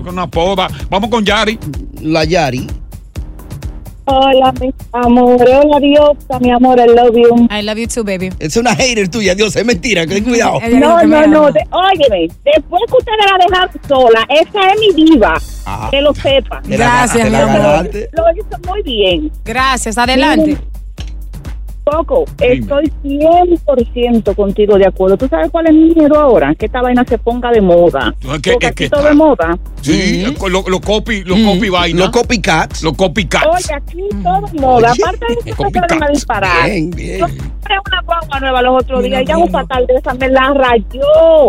Una 0.07 0.27
poda. 0.27 0.67
Vamos 0.89 1.09
con 1.09 1.23
Yari. 1.25 1.57
La 2.01 2.25
Yari. 2.25 2.67
Hola, 4.05 4.51
mi 4.59 4.73
amor. 4.93 5.41
Hola, 5.47 5.79
Diosa, 5.79 6.39
mi 6.39 6.51
amor. 6.51 6.79
I 6.79 6.87
love 6.87 7.15
you. 7.15 7.47
I 7.51 7.61
love 7.61 7.77
you 7.77 7.87
too, 7.87 8.03
baby. 8.03 8.29
Es 8.39 8.57
una 8.57 8.73
hater 8.75 9.07
tuya, 9.09 9.35
Dios, 9.35 9.55
es 9.55 9.65
mentira, 9.65 10.05
ten 10.07 10.23
cuidado. 10.23 10.59
No, 10.73 10.97
me 10.97 11.05
no, 11.07 11.27
no. 11.27 11.51
de- 11.51 11.65
óyeme, 11.71 12.27
después 12.43 12.81
que 12.87 12.97
usted 12.97 13.11
la 13.19 13.45
dejar 13.45 13.69
sola, 13.87 14.25
esa 14.29 14.71
es 14.71 14.79
mi 14.79 15.03
diva. 15.05 15.35
Ah. 15.65 15.87
Que 15.91 16.01
lo 16.01 16.13
sepa. 16.15 16.61
Gracias, 16.65 17.29
mi 17.29 17.35
amor. 17.35 17.89
Lo 18.13 18.23
hizo 18.35 18.59
muy 18.67 18.81
bien. 18.83 19.31
Gracias, 19.45 19.97
adelante. 19.97 20.57
Dime. 22.37 22.53
estoy 22.55 22.91
100% 23.03 24.35
contigo 24.35 24.77
de 24.77 24.87
acuerdo. 24.87 25.17
¿Tú 25.17 25.27
sabes 25.27 25.49
cuál 25.51 25.67
es 25.67 25.73
mi 25.73 25.93
miedo 25.93 26.19
ahora? 26.19 26.53
Que 26.55 26.65
esta 26.67 26.81
vaina 26.81 27.03
se 27.07 27.17
ponga 27.17 27.51
de 27.51 27.61
moda. 27.61 28.13
Que- 28.19 28.27
Porque 28.27 28.49
es 28.51 28.57
que 28.57 28.67
aquí 28.67 28.89
todo 28.89 29.03
de 29.03 29.13
moda. 29.13 29.57
Sí, 29.81 30.23
los 30.49 30.67
lo 30.67 30.79
copy, 30.81 31.23
los 31.23 31.39
copy 31.39 31.69
vaina. 31.69 31.99
Los 31.99 32.09
copycats. 32.11 32.83
Los 32.83 32.93
copycats. 32.95 33.45
Oye, 33.47 33.73
aquí 33.75 33.97
todo 34.23 34.47
de 34.47 34.59
moda. 34.59 34.91
Oye, 34.91 35.01
Aparte 35.03 35.25
de 35.27 35.33
eso, 35.51 35.63
se 35.63 35.71
fueron 35.79 36.03
a 36.03 36.07
disparar. 36.07 36.69
Bien, 36.69 36.89
bien. 36.91 37.19
Yo 37.19 37.27
compré 37.27 37.75
una 37.87 38.01
guagua 38.05 38.39
nueva 38.39 38.61
los 38.61 38.83
otros 38.83 39.03
días. 39.03 39.23
Ya 39.27 39.37
un 39.37 39.49
fatal 39.49 39.85
de 39.87 39.95
esa 39.95 40.13
me 40.13 40.29
la 40.29 40.53
rayó. 40.53 41.47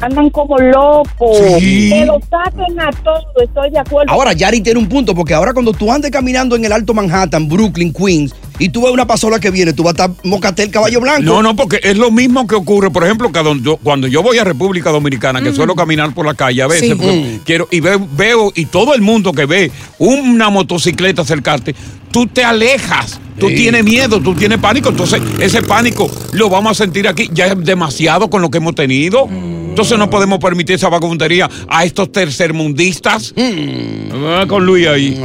Andan 0.00 0.28
como 0.30 0.58
locos. 0.58 1.38
Sí. 1.58 1.88
Que 1.90 2.04
lo 2.04 2.18
saquen 2.28 2.78
a 2.80 2.90
todo. 3.04 3.22
Estoy 3.42 3.70
de 3.70 3.78
acuerdo. 3.78 4.12
Ahora, 4.12 4.32
Yari 4.32 4.60
tiene 4.60 4.78
un 4.80 4.88
punto, 4.88 5.14
porque 5.14 5.32
ahora 5.34 5.52
cuando 5.54 5.72
tú 5.72 5.90
andes 5.90 6.10
caminando 6.10 6.56
en 6.56 6.64
el 6.64 6.72
Alto 6.72 6.92
Manhattan, 6.94 7.48
Brooklyn, 7.48 7.92
Queens, 7.92 8.34
y 8.58 8.68
tú 8.68 8.82
ves 8.82 8.92
una 8.92 9.06
pasola 9.06 9.40
que 9.40 9.50
viene, 9.50 9.72
tú 9.72 9.82
vas 9.82 9.98
a 9.98 10.04
estar 10.04 10.10
mocatel 10.24 10.70
caballo 10.70 11.00
blanco. 11.00 11.22
No, 11.22 11.42
no, 11.42 11.56
porque 11.56 11.80
es 11.82 11.96
lo 11.96 12.10
mismo 12.10 12.46
que 12.46 12.54
ocurre, 12.54 12.90
por 12.90 13.04
ejemplo, 13.04 13.30
que 13.32 13.40
cuando 13.40 13.62
yo, 13.62 13.76
cuando 13.78 14.06
yo 14.06 14.22
voy 14.22 14.38
a 14.38 14.44
República 14.44 14.90
Dominicana, 14.90 15.42
que 15.42 15.52
suelo 15.52 15.74
caminar 15.74 16.14
por 16.14 16.26
la 16.26 16.34
calle 16.34 16.62
a 16.62 16.66
veces, 16.66 16.90
Sí. 16.90 16.94
porque 16.94 17.40
quiero, 17.44 17.68
y 17.70 17.80
veo, 17.80 18.06
veo, 18.16 18.52
y 18.54 18.66
todo 18.66 18.94
el 18.94 19.02
mundo 19.02 19.32
que 19.32 19.46
ve 19.46 19.70
una 19.98 20.50
motocicleta 20.50 21.22
acercarte, 21.22 21.74
tú 22.12 22.26
te 22.26 22.44
alejas, 22.44 23.20
tú 23.38 23.48
Sí. 23.48 23.56
tienes 23.56 23.82
miedo, 23.84 24.20
tú 24.20 24.34
tienes 24.34 24.58
pánico, 24.58 24.90
entonces 24.90 25.20
ese 25.40 25.62
pánico 25.62 26.08
lo 26.32 26.48
vamos 26.48 26.72
a 26.80 26.84
sentir 26.84 27.08
aquí, 27.08 27.28
ya 27.32 27.46
es 27.46 27.64
demasiado 27.64 28.30
con 28.30 28.40
lo 28.42 28.50
que 28.50 28.58
hemos 28.58 28.74
tenido. 28.74 29.28
Entonces 29.28 29.98
no 29.98 30.08
podemos 30.08 30.38
permitir 30.38 30.76
esa 30.76 30.88
vagabundería 30.88 31.50
a 31.68 31.84
estos 31.84 32.12
tercermundistas. 32.12 33.34
Ah, 33.36 34.44
con 34.46 34.64
Luis 34.64 34.86
ahí. 34.86 35.20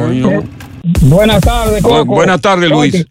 Coño. 0.00 0.44
Buenas 1.02 1.40
tardes, 1.40 1.82
Coco. 1.82 2.04
buenas 2.04 2.40
tardes, 2.40 2.70
Luis. 2.70 3.06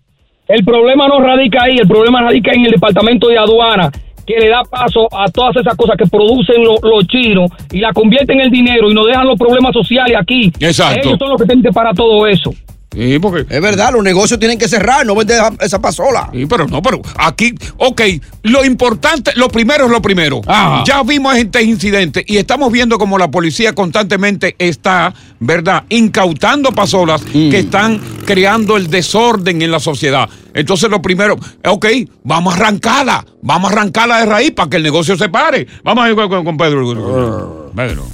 El 0.47 0.63
problema 0.65 1.07
no 1.07 1.19
radica 1.19 1.63
ahí, 1.63 1.77
el 1.77 1.87
problema 1.87 2.21
radica 2.21 2.51
en 2.51 2.65
el 2.65 2.71
departamento 2.71 3.27
de 3.29 3.37
aduana 3.37 3.91
que 4.25 4.35
le 4.39 4.47
da 4.49 4.61
paso 4.63 5.07
a 5.11 5.29
todas 5.29 5.55
esas 5.57 5.75
cosas 5.75 5.97
que 5.97 6.05
producen 6.05 6.63
lo- 6.63 6.77
los 6.81 7.05
chinos 7.07 7.49
y 7.71 7.79
la 7.79 7.91
convierten 7.91 8.39
en 8.39 8.51
dinero 8.51 8.89
y 8.89 8.93
nos 8.93 9.05
dejan 9.07 9.25
los 9.27 9.37
problemas 9.37 9.73
sociales 9.73 10.15
aquí. 10.19 10.51
Exacto. 10.59 11.09
Ellos 11.09 11.19
son 11.19 11.29
los 11.31 11.41
que 11.41 11.45
tienen 11.47 11.63
que 11.63 11.71
parar 11.71 11.93
todo 11.95 12.25
eso. 12.27 12.53
Sí, 12.93 13.17
porque 13.19 13.45
Es 13.53 13.61
verdad, 13.61 13.91
los 13.91 14.03
negocios 14.03 14.39
tienen 14.39 14.57
que 14.59 14.67
cerrar, 14.67 15.05
no 15.05 15.15
vender 15.15 15.41
esa 15.61 15.79
pasola. 15.81 16.29
Sí, 16.31 16.45
pero 16.45 16.67
no, 16.67 16.81
pero 16.81 17.01
aquí, 17.17 17.53
ok, 17.77 18.01
lo 18.43 18.63
importante, 18.63 19.31
lo 19.35 19.49
primero 19.49 19.85
es 19.85 19.91
lo 19.91 20.01
primero. 20.01 20.41
Ajá. 20.45 20.83
Ya 20.85 21.01
vimos 21.03 21.35
este 21.35 21.63
incidente 21.63 22.23
y 22.27 22.37
estamos 22.37 22.71
viendo 22.71 22.97
como 22.97 23.17
la 23.17 23.29
policía 23.31 23.73
constantemente 23.73 24.55
está, 24.59 25.13
¿verdad?, 25.39 25.83
incautando 25.89 26.71
pasolas 26.71 27.21
que 27.23 27.59
están 27.59 27.99
creando 28.25 28.77
el 28.77 28.89
desorden 28.89 29.61
en 29.61 29.71
la 29.71 29.79
sociedad. 29.79 30.29
Entonces 30.53 30.89
lo 30.89 31.01
primero, 31.01 31.35
ok, 31.65 31.85
vamos 32.23 32.53
a 32.53 32.57
arrancarla, 32.57 33.25
vamos 33.41 33.71
a 33.71 33.73
arrancarla 33.73 34.19
de 34.19 34.25
raíz 34.27 34.51
para 34.51 34.69
que 34.69 34.77
el 34.77 34.83
negocio 34.83 35.17
se 35.17 35.29
pare. 35.29 35.65
Vamos 35.83 36.05
a 36.05 36.09
ir 36.09 36.15
con, 36.15 36.29
con- 36.29 36.45
con 36.45 36.57
Pedro. 36.57 37.71
Pedro, 37.75 38.05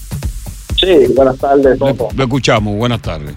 Sí, 0.79 1.13
buenas 1.13 1.37
tardes, 1.37 1.77
Coco. 1.77 2.07
lo 2.15 2.23
escuchamos, 2.23 2.77
buenas 2.77 3.01
tardes. 3.01 3.35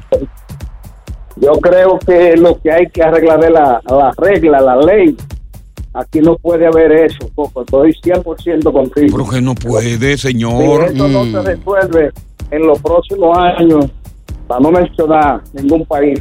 Yo 1.36 1.52
creo 1.60 1.98
que 1.98 2.36
lo 2.36 2.60
que 2.60 2.70
hay 2.70 2.86
que 2.92 3.02
arreglar 3.02 3.42
es 3.44 3.50
la, 3.50 3.80
la 3.88 4.12
regla, 4.16 4.60
la 4.60 4.76
ley. 4.76 5.16
Aquí 5.94 6.20
no 6.20 6.36
puede 6.36 6.66
haber 6.66 6.92
eso, 6.92 7.28
Coco. 7.34 7.62
Estoy 7.62 7.92
100% 8.02 8.72
contigo. 8.72 9.18
Pero 9.18 9.30
que 9.30 9.40
no 9.40 9.54
puede, 9.54 10.16
Si 10.16 10.28
señor. 10.28 10.84
eso 10.84 11.08
no 11.08 11.24
se 11.24 11.42
resuelve 11.42 12.10
en 12.50 12.66
los 12.66 12.78
próximos 12.80 13.36
años, 13.36 13.86
para 14.46 14.60
no 14.60 14.70
mencionar 14.70 15.42
ningún 15.54 15.84
país, 15.86 16.18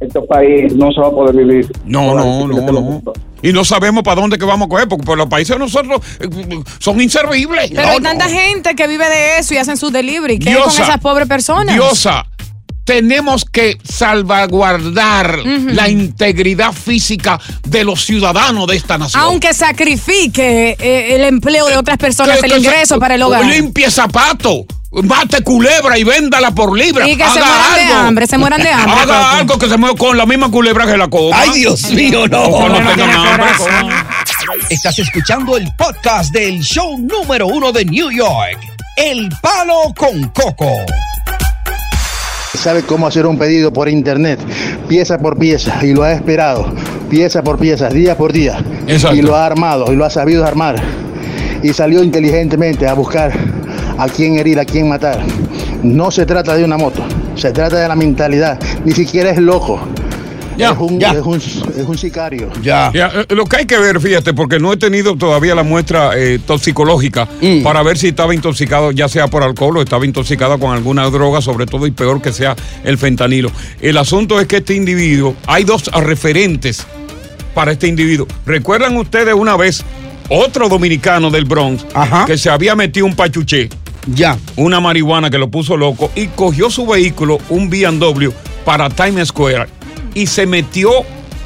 este 0.00 0.20
país 0.22 0.74
no 0.74 0.90
se 0.92 1.00
va 1.00 1.08
a 1.08 1.10
poder 1.10 1.36
vivir. 1.36 1.70
No, 1.84 2.14
no, 2.14 2.46
no, 2.46 2.72
no. 2.72 3.02
Y 3.42 3.52
no 3.52 3.64
sabemos 3.64 4.02
para 4.02 4.20
dónde 4.20 4.38
que 4.38 4.44
vamos 4.44 4.66
a 4.66 4.68
coger, 4.68 4.88
porque 4.88 5.04
por 5.04 5.18
los 5.18 5.26
países 5.28 5.54
de 5.54 5.60
nosotros 5.60 6.00
eh, 6.20 6.28
son 6.78 7.00
inservibles. 7.00 7.70
Pero 7.74 7.88
hay 7.88 8.00
tanta 8.00 8.28
gente 8.28 8.74
que 8.74 8.86
vive 8.88 9.08
de 9.08 9.38
eso 9.38 9.54
y 9.54 9.58
hacen 9.58 9.76
su 9.76 9.90
delivery. 9.90 10.38
¿Qué 10.38 10.50
es 10.50 10.58
con 10.58 10.68
esas 10.68 10.98
pobres 11.00 11.28
personas? 11.28 11.74
Diosa, 11.74 12.26
tenemos 12.86 13.44
que 13.44 13.76
salvaguardar 13.84 15.40
la 15.44 15.88
integridad 15.90 16.72
física 16.72 17.38
de 17.66 17.84
los 17.84 18.04
ciudadanos 18.04 18.66
de 18.68 18.76
esta 18.76 18.96
nación. 18.96 19.22
Aunque 19.22 19.52
sacrifique 19.52 20.76
eh, 20.78 21.16
el 21.16 21.24
empleo 21.24 21.66
de 21.66 21.76
otras 21.76 21.98
personas, 21.98 22.38
Que- 22.38 22.46
el 22.46 22.52
que 22.52 22.60
se- 22.60 22.66
ingreso 22.66 22.98
para 22.98 23.16
el 23.16 23.22
hogar. 23.22 23.44
Limpie 23.44 23.90
zapatos. 23.90 24.60
Mate 24.92 25.42
culebra 25.42 25.98
y 25.98 26.04
véndala 26.04 26.52
por 26.52 26.78
libra. 26.78 27.06
Y 27.06 27.16
que 27.16 27.24
se 27.24 27.40
mueran 27.40 27.74
de 27.74 27.92
hambre, 27.92 28.26
se 28.26 28.38
mueran 28.38 28.62
de 28.62 28.70
hambre, 28.70 28.92
Haga 29.02 29.14
Coco. 29.16 29.36
algo 29.36 29.58
que 29.58 29.68
se 29.68 29.76
mueva 29.76 29.96
con 29.96 30.16
la 30.16 30.24
misma 30.24 30.50
culebra 30.50 30.86
que 30.86 30.96
la 30.96 31.08
coma. 31.08 31.36
Ay, 31.38 31.50
Dios 31.60 31.90
mío, 31.90 32.26
no. 32.28 32.68
No, 32.68 32.74
tengan 32.78 32.96
no, 33.12 33.36
no. 33.36 33.94
Estás 34.70 34.98
escuchando 35.00 35.56
el 35.58 35.68
podcast 35.76 36.32
del 36.32 36.62
show 36.62 36.96
número 36.98 37.46
uno 37.48 37.72
de 37.72 37.84
New 37.84 38.10
York, 38.10 38.58
El 38.96 39.28
Palo 39.42 39.92
con 39.94 40.28
Coco. 40.28 40.70
Sabe 42.56 42.82
cómo 42.82 43.06
hacer 43.06 43.26
un 43.26 43.38
pedido 43.38 43.72
por 43.72 43.88
internet, 43.88 44.40
pieza 44.88 45.18
por 45.18 45.38
pieza, 45.38 45.78
y 45.82 45.92
lo 45.92 46.02
ha 46.02 46.12
esperado, 46.12 46.66
pieza 47.08 47.42
por 47.42 47.58
pieza, 47.58 47.88
día 47.88 48.16
por 48.16 48.32
día, 48.32 48.58
y 49.12 49.22
lo 49.22 49.36
ha 49.36 49.46
armado, 49.46 49.92
y 49.92 49.96
lo 49.96 50.04
ha 50.04 50.10
sabido 50.10 50.44
armar, 50.44 50.76
y 51.62 51.72
salió 51.72 52.02
inteligentemente 52.02 52.86
a 52.86 52.94
buscar 52.94 53.32
a 53.98 54.08
quién 54.08 54.38
herir, 54.38 54.58
a 54.58 54.64
quién 54.64 54.88
matar. 54.88 55.20
No 55.82 56.10
se 56.10 56.26
trata 56.26 56.56
de 56.56 56.64
una 56.64 56.76
moto, 56.76 57.04
se 57.34 57.52
trata 57.52 57.78
de 57.78 57.88
la 57.88 57.96
mentalidad, 57.96 58.58
ni 58.84 58.92
siquiera 58.92 59.30
es 59.30 59.38
loco. 59.38 59.80
Es, 60.58 60.78
un, 60.78 61.02
es 61.02 61.22
un- 61.22 61.36
es 61.80 61.86
un 61.86 61.98
sicario. 61.98 62.50
Ya, 62.62 62.90
eh, 62.94 63.26
lo 63.34 63.44
que 63.44 63.56
hay 63.58 63.66
que 63.66 63.78
ver, 63.78 64.00
fíjate, 64.00 64.32
porque 64.34 64.58
no 64.58 64.72
he 64.72 64.76
tenido 64.76 65.16
todavía 65.16 65.54
la 65.54 65.62
muestra 65.62 66.12
eh, 66.16 66.38
toxicológica 66.44 67.28
Mm. 67.40 67.62
para 67.62 67.82
ver 67.82 67.98
si 67.98 68.08
estaba 68.08 68.34
intoxicado, 68.34 68.90
ya 68.92 69.08
sea 69.08 69.28
por 69.28 69.42
alcohol 69.42 69.76
o 69.78 69.82
estaba 69.82 70.04
intoxicado 70.06 70.58
con 70.58 70.72
alguna 70.72 71.04
droga, 71.10 71.40
sobre 71.40 71.66
todo 71.66 71.86
y 71.86 71.90
peor 71.90 72.22
que 72.22 72.32
sea 72.32 72.56
el 72.84 72.98
fentanilo. 72.98 73.50
El 73.80 73.96
asunto 73.98 74.40
es 74.40 74.46
que 74.46 74.56
este 74.58 74.74
individuo, 74.74 75.34
hay 75.46 75.64
dos 75.64 75.86
referentes 75.86 76.86
para 77.54 77.72
este 77.72 77.86
individuo. 77.88 78.26
¿Recuerdan 78.44 78.96
ustedes 78.96 79.34
una 79.34 79.56
vez 79.56 79.82
otro 80.28 80.68
dominicano 80.68 81.30
del 81.30 81.44
Bronx 81.44 81.84
que 82.26 82.36
se 82.38 82.50
había 82.50 82.74
metido 82.74 83.06
un 83.06 83.14
pachuché? 83.14 83.68
Ya. 84.14 84.38
Una 84.56 84.78
marihuana 84.80 85.30
que 85.30 85.38
lo 85.38 85.48
puso 85.50 85.76
loco 85.76 86.10
y 86.14 86.26
cogió 86.28 86.70
su 86.70 86.86
vehículo, 86.86 87.38
un 87.48 87.68
BMW, 87.70 88.28
para 88.64 88.88
Times 88.90 89.28
Square 89.28 89.66
y 90.16 90.26
se 90.26 90.46
metió 90.46 90.90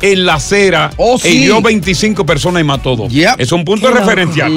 en 0.00 0.24
la 0.24 0.34
acera 0.34 0.90
Oh, 0.96 1.16
e 1.16 1.18
sí. 1.18 1.28
hirió 1.28 1.60
25 1.60 2.24
personas 2.24 2.62
y 2.62 2.64
mató 2.64 2.96
dos. 2.96 3.12
Es 3.36 3.52
un 3.52 3.64
punto 3.64 3.88
Qué 3.88 3.92
loco. 3.94 4.06
referencial. 4.06 4.52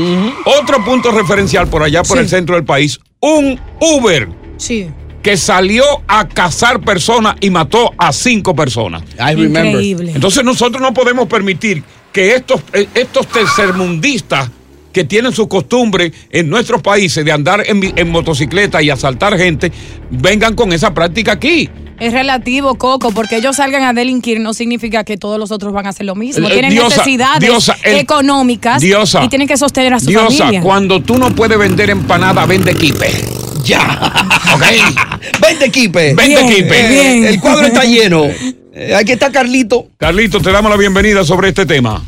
Otro 0.61 0.85
punto 0.85 1.11
referencial 1.11 1.67
por 1.67 1.83
allá, 1.83 2.03
por 2.03 2.17
Sí. 2.17 2.23
el 2.23 2.29
centro 2.29 2.55
del 2.55 2.63
país. 2.63 2.99
Un 3.19 3.59
Uber 3.81 4.29
Sí. 4.57 4.87
que 5.21 5.35
salió 5.35 5.83
a 6.07 6.27
cazar 6.27 6.79
personas 6.81 7.35
y 7.41 7.49
mató 7.49 7.91
a 7.97 8.13
cinco 8.13 8.55
personas. 8.55 9.01
I 9.19 9.33
remember. 9.35 9.65
Increíble. 9.65 10.11
Entonces 10.15 10.43
nosotros 10.45 10.81
no 10.81 10.93
podemos 10.93 11.27
permitir 11.27 11.83
que 12.13 12.35
estos, 12.35 12.61
eh, 12.73 12.87
estos 12.93 13.25
tercermundistas 13.27 14.49
que 14.93 15.03
tienen 15.03 15.31
su 15.33 15.47
costumbre 15.47 16.11
en 16.29 16.47
nuestros 16.49 16.81
países 16.83 17.25
de 17.25 17.31
andar 17.31 17.63
en 17.67 18.09
motocicleta 18.11 18.79
y 18.83 18.91
asaltar 18.91 19.35
gente, 19.37 19.71
vengan 20.11 20.53
con 20.53 20.71
esa 20.71 20.93
práctica 20.93 21.31
aquí. 21.31 21.67
Es 22.05 22.13
relativo, 22.13 22.75
Coco, 22.75 23.11
porque 23.11 23.37
ellos 23.37 23.55
salgan 23.55 23.83
a 23.83 23.93
delinquir 23.93 24.39
no 24.39 24.53
significa 24.53 25.03
que 25.03 25.17
todos 25.17 25.39
los 25.39 25.51
otros 25.51 25.71
van 25.73 25.85
a 25.85 25.89
hacer 25.89 26.05
lo 26.05 26.15
mismo. 26.15 26.49
Tienen 26.49 26.71
Diosa, 26.71 26.89
necesidades 26.97 27.39
Diosa, 27.39 27.77
el- 27.83 27.97
económicas 27.97 28.81
Diosa. 28.81 29.23
y 29.23 29.29
tienen 29.29 29.47
que 29.47 29.55
sostener 29.57 29.93
a 29.93 29.99
su 29.99 30.07
Diosa, 30.07 30.37
familia. 30.37 30.61
cuando 30.61 31.01
tú 31.01 31.17
no 31.17 31.33
puedes 31.33 31.57
vender 31.57 31.89
empanada, 31.89 32.45
vende 32.45 32.75
quipe. 32.75 33.09
Ya. 33.63 33.79
¿Ok? 34.53 34.61
Vente, 35.41 35.71
Kipe. 35.71 36.13
Vente, 36.15 36.45
Kipe. 36.53 36.77
Eh, 36.77 37.29
el 37.29 37.39
cuadro 37.39 37.65
está 37.67 37.85
lleno. 37.85 38.25
Eh, 38.25 38.93
aquí 38.95 39.13
está 39.13 39.31
Carlito. 39.31 39.87
Carlito, 39.97 40.41
te 40.41 40.51
damos 40.51 40.69
la 40.69 40.75
bienvenida 40.77 41.23
sobre 41.23 41.49
este 41.49 41.65
tema. 41.65 42.03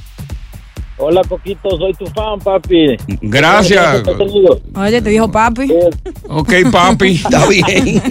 Hola, 0.98 1.22
Coquito, 1.28 1.70
soy 1.78 1.94
tu 1.94 2.06
fan, 2.08 2.40
papi. 2.40 2.96
Gracias. 3.22 4.02
Oye, 4.78 5.02
te 5.02 5.10
dijo 5.10 5.30
papi. 5.30 5.70
Ok, 6.30 6.54
papi. 6.72 7.12
Está 7.16 7.46
bien. 7.48 8.02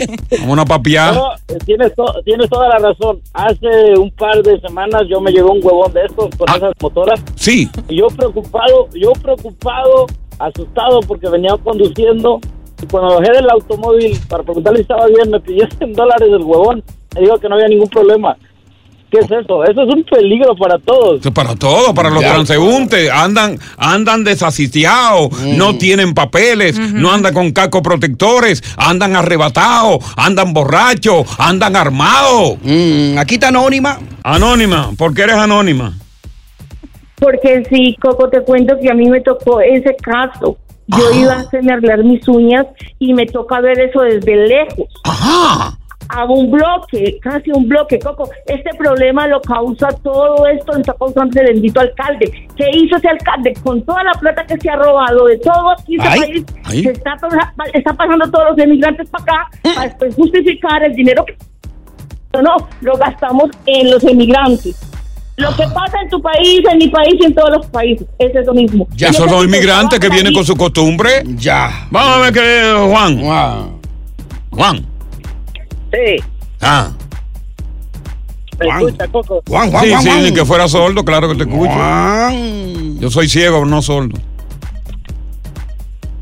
Vamos 0.41 0.59
a 0.59 0.65
papiar. 0.67 1.15
No, 1.15 1.33
eh, 1.49 1.59
tienes, 1.65 1.95
to- 1.95 2.21
tienes 2.27 2.49
toda 2.51 2.69
la 2.69 2.79
razón. 2.79 3.21
Hace 3.33 3.99
un 3.99 4.11
par 4.11 4.43
de 4.43 4.61
semanas 4.61 5.03
yo 5.09 5.19
me 5.23 5.33
llegó 5.33 5.53
un 5.53 5.61
huevón 5.65 5.93
de 5.95 6.03
estos 6.05 6.29
con 6.37 6.47
esas 6.55 6.73
motoras. 6.81 7.23
Sí. 7.37 7.71
Y 7.89 7.97
yo 8.01 8.09
preocupado, 8.09 8.89
yo 8.95 9.13
preocupado, 9.13 10.07
asustado 10.39 11.01
porque 11.09 11.29
venía 11.31 11.57
conduciendo. 11.65 12.39
Y 12.83 12.87
cuando 12.87 13.15
bajé 13.19 13.33
del 13.33 13.49
automóvil 13.51 14.19
para 14.29 14.43
preguntarle 14.43 14.81
si 14.81 14.83
estaba 14.83 15.07
bien, 15.07 15.31
me 15.31 15.41
pidió 15.41 15.67
100 15.79 15.95
dólares 15.95 16.29
el 16.29 16.43
huevón. 16.43 16.85
Me 17.15 17.23
dijo 17.23 17.39
que 17.39 17.49
no 17.49 17.55
había 17.55 17.69
ningún 17.69 17.89
problema. 17.89 18.37
¿Qué 19.15 19.21
es 19.21 19.31
eso? 19.31 19.63
Eso 19.63 19.83
es 19.83 19.95
un 19.95 20.03
peligro 20.03 20.57
para 20.57 20.77
todos. 20.79 21.21
Para 21.33 21.55
todo, 21.55 21.95
para 21.95 22.11
los 22.11 22.21
Ya. 22.21 22.35
transeúntes, 22.35 23.09
andan, 23.11 23.61
andan 23.79 24.25
desasistiados, 24.25 25.31
no 25.45 25.77
tienen 25.77 26.15
papeles, 26.15 26.77
no 26.77 27.13
andan 27.13 27.33
con 27.33 27.53
cascos 27.53 27.83
protectores, 27.83 28.61
andan 28.77 29.15
arrebatados, 29.15 30.05
andan 30.17 30.53
borrachos, 30.53 31.27
andan 31.39 31.77
armados. 31.77 32.57
Mm, 32.63 33.17
aquí 33.19 33.35
está 33.35 33.49
Anónima. 33.49 34.01
Anónima, 34.25 34.91
¿por 34.99 35.15
qué 35.15 35.23
eres 35.23 35.37
anónima? 35.37 35.97
Porque 37.17 37.63
sí, 37.71 37.97
Coco, 38.01 38.29
te 38.29 38.41
cuento 38.41 38.75
que 38.83 38.91
a 38.91 38.95
mí 38.95 39.09
me 39.09 39.21
tocó 39.21 39.61
ese 39.61 39.95
caso. 40.03 40.59
Yo 40.89 41.13
iba 41.13 41.35
a 41.35 41.39
hacerme 41.41 41.73
arreglar 41.73 42.03
mis 42.03 42.27
uñas 42.27 42.67
y 42.99 43.15
me 43.15 43.27
toca 43.27 43.61
ver 43.61 43.79
eso 43.81 44.01
desde 44.01 44.35
lejos. 44.49 44.89
A 46.09 46.25
un 46.25 46.51
bloque, 46.51 47.19
casi 47.23 47.51
un 47.53 47.67
bloque, 47.69 47.99
Coco. 47.99 48.29
Este 48.47 48.71
problema 48.79 49.27
lo 49.27 49.41
causa 49.41 49.89
todo 50.03 50.47
esto, 50.47 50.73
lo 50.73 50.79
está 50.81 50.95
causando 50.99 51.41
el 51.41 51.47
bendito 51.47 51.81
alcalde. 51.81 52.47
¿Qué 52.57 52.67
hizo 52.75 52.97
ese 52.97 53.09
alcalde? 53.09 53.55
Con 53.65 53.83
toda 53.85 54.05
la 54.05 54.13
plata 54.13 54.45
que 54.47 54.57
se 54.61 54.69
ha 54.71 54.77
robado 54.77 55.27
de 55.27 55.39
todo 55.39 55.71
aquí 55.71 55.97
este 55.97 56.09
Ay, 56.09 56.21
país, 56.21 56.45
ay. 56.65 56.83
se 56.83 56.91
está, 56.91 57.17
pasa- 57.17 57.53
está 57.73 57.93
pasando 57.95 58.31
todos 58.31 58.51
los 58.51 58.59
emigrantes 58.59 59.09
para 59.09 59.25
acá 59.25 59.49
para 59.63 59.83
después 59.87 60.15
justificar 60.15 60.85
el 60.85 60.95
dinero 60.95 61.25
que 61.25 61.37
no, 62.35 62.43
no, 62.43 62.57
lo 62.83 62.97
gastamos 62.97 63.51
en 63.67 63.91
los 63.91 64.05
emigrantes. 64.05 64.77
Lo 65.37 65.49
que 65.57 65.65
pasa 65.75 66.01
en 66.03 66.09
tu 66.11 66.21
país, 66.23 66.61
en 66.71 66.79
mi 66.79 66.89
país 66.89 67.15
y 67.19 67.25
en 67.25 67.35
todos 67.35 67.51
los 67.51 67.67
países, 67.67 68.07
es 68.19 68.35
eso 68.37 68.53
mismo. 68.55 68.87
Ya 68.95 69.13
son 69.13 69.29
los 69.31 69.45
inmigrantes 69.45 69.99
que 69.99 70.09
vienen 70.09 70.33
con 70.35 70.45
su 70.45 70.55
costumbre. 70.57 71.23
Ya. 71.37 71.89
Vamos 71.91 72.17
a 72.19 72.21
ver 72.21 72.33
qué, 72.33 72.87
Juan. 72.89 73.21
Juan. 74.51 74.87
Sí. 75.95 76.17
Ah. 76.61 76.93
¿Me 78.59 78.69
escucha, 78.69 79.09
Coco? 79.09 79.43
sí, 79.81 79.95
sí, 80.01 80.11
ni 80.23 80.33
que 80.33 80.45
fuera 80.45 80.69
sordo, 80.69 81.05
claro 81.05 81.29
que 81.29 81.35
te 81.37 81.43
escucho. 81.43 83.01
Yo 83.01 83.11
soy 83.11 83.29
ciego, 83.29 83.65
no 83.65 83.83
sordo. 83.83 84.19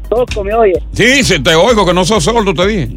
Coco, 0.09 0.45
¿me 0.45 0.55
oye? 0.55 0.83
Sí, 0.93 1.25
sí, 1.25 1.43
te 1.43 1.55
oigo, 1.55 1.87
que 1.87 1.95
no 1.95 2.05
soy 2.05 2.21
sordo, 2.21 2.53
te 2.53 2.67
dije. 2.67 2.97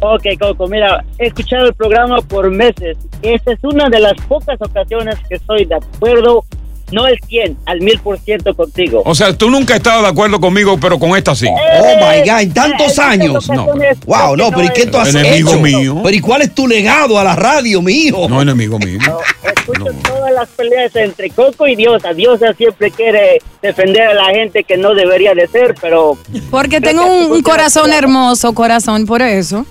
Ok, 0.00 0.24
Coco, 0.40 0.66
mira, 0.66 1.04
he 1.18 1.28
escuchado 1.28 1.66
el 1.66 1.74
programa 1.74 2.20
por 2.22 2.50
meses. 2.50 2.98
Esta 3.22 3.52
es 3.52 3.58
una 3.62 3.88
de 3.88 4.00
las 4.00 4.14
pocas 4.26 4.60
ocasiones 4.60 5.16
que 5.28 5.36
estoy 5.36 5.64
de 5.64 5.76
acuerdo, 5.76 6.44
no 6.92 7.06
el 7.06 7.18
100, 7.26 7.56
al 7.66 7.80
1000% 7.80 8.54
contigo. 8.54 9.02
O 9.04 9.14
sea, 9.14 9.36
tú 9.36 9.50
nunca 9.50 9.74
has 9.74 9.78
estado 9.78 10.02
de 10.02 10.08
acuerdo 10.08 10.38
conmigo, 10.40 10.78
pero 10.80 10.98
con 10.98 11.16
esta 11.16 11.34
sí. 11.34 11.46
Oh 11.48 11.84
my 11.96 12.28
God, 12.28 12.40
en 12.40 12.52
tantos 12.54 12.98
años. 12.98 13.48
No, 13.50 13.66
Wow, 14.06 14.36
no, 14.36 14.50
pero 14.50 14.64
¿y 14.64 14.68
qué 14.70 14.86
tú 14.86 14.98
has 14.98 15.14
Enemigo 15.14 15.50
hecho? 15.50 15.60
mío. 15.60 16.00
Pero 16.02 16.16
¿y 16.16 16.20
cuál 16.20 16.42
es 16.42 16.54
tu 16.54 16.68
legado 16.68 17.18
a 17.18 17.24
la 17.24 17.34
radio, 17.34 17.82
mi 17.82 17.92
hijo? 17.92 18.28
No, 18.28 18.40
enemigo 18.42 18.78
mío. 18.78 18.98
Escucho 19.42 19.84
todas 20.02 20.32
las 20.32 20.48
peleas 20.50 20.94
entre 20.96 21.30
Coco 21.30 21.66
y 21.66 21.74
Diosa. 21.76 22.12
Diosa 22.12 22.52
siempre 22.54 22.90
quiere 22.90 23.40
defender 23.62 24.02
a 24.02 24.14
la 24.14 24.26
gente 24.26 24.64
que 24.64 24.76
no 24.76 24.94
debería 24.94 25.34
de 25.34 25.46
ser, 25.48 25.74
pero 25.80 26.16
Porque 26.50 26.80
tengo 26.80 27.04
un, 27.06 27.32
un 27.32 27.42
corazón 27.42 27.92
hermoso, 27.92 28.52
corazón, 28.52 29.06
por 29.06 29.22
eso. 29.22 29.64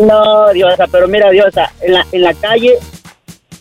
no, 0.00 0.52
Diosa, 0.52 0.86
pero 0.90 1.08
mira, 1.08 1.30
Diosa, 1.30 1.72
en 1.80 1.94
la, 1.94 2.06
en 2.12 2.22
la 2.22 2.34
calle 2.34 2.74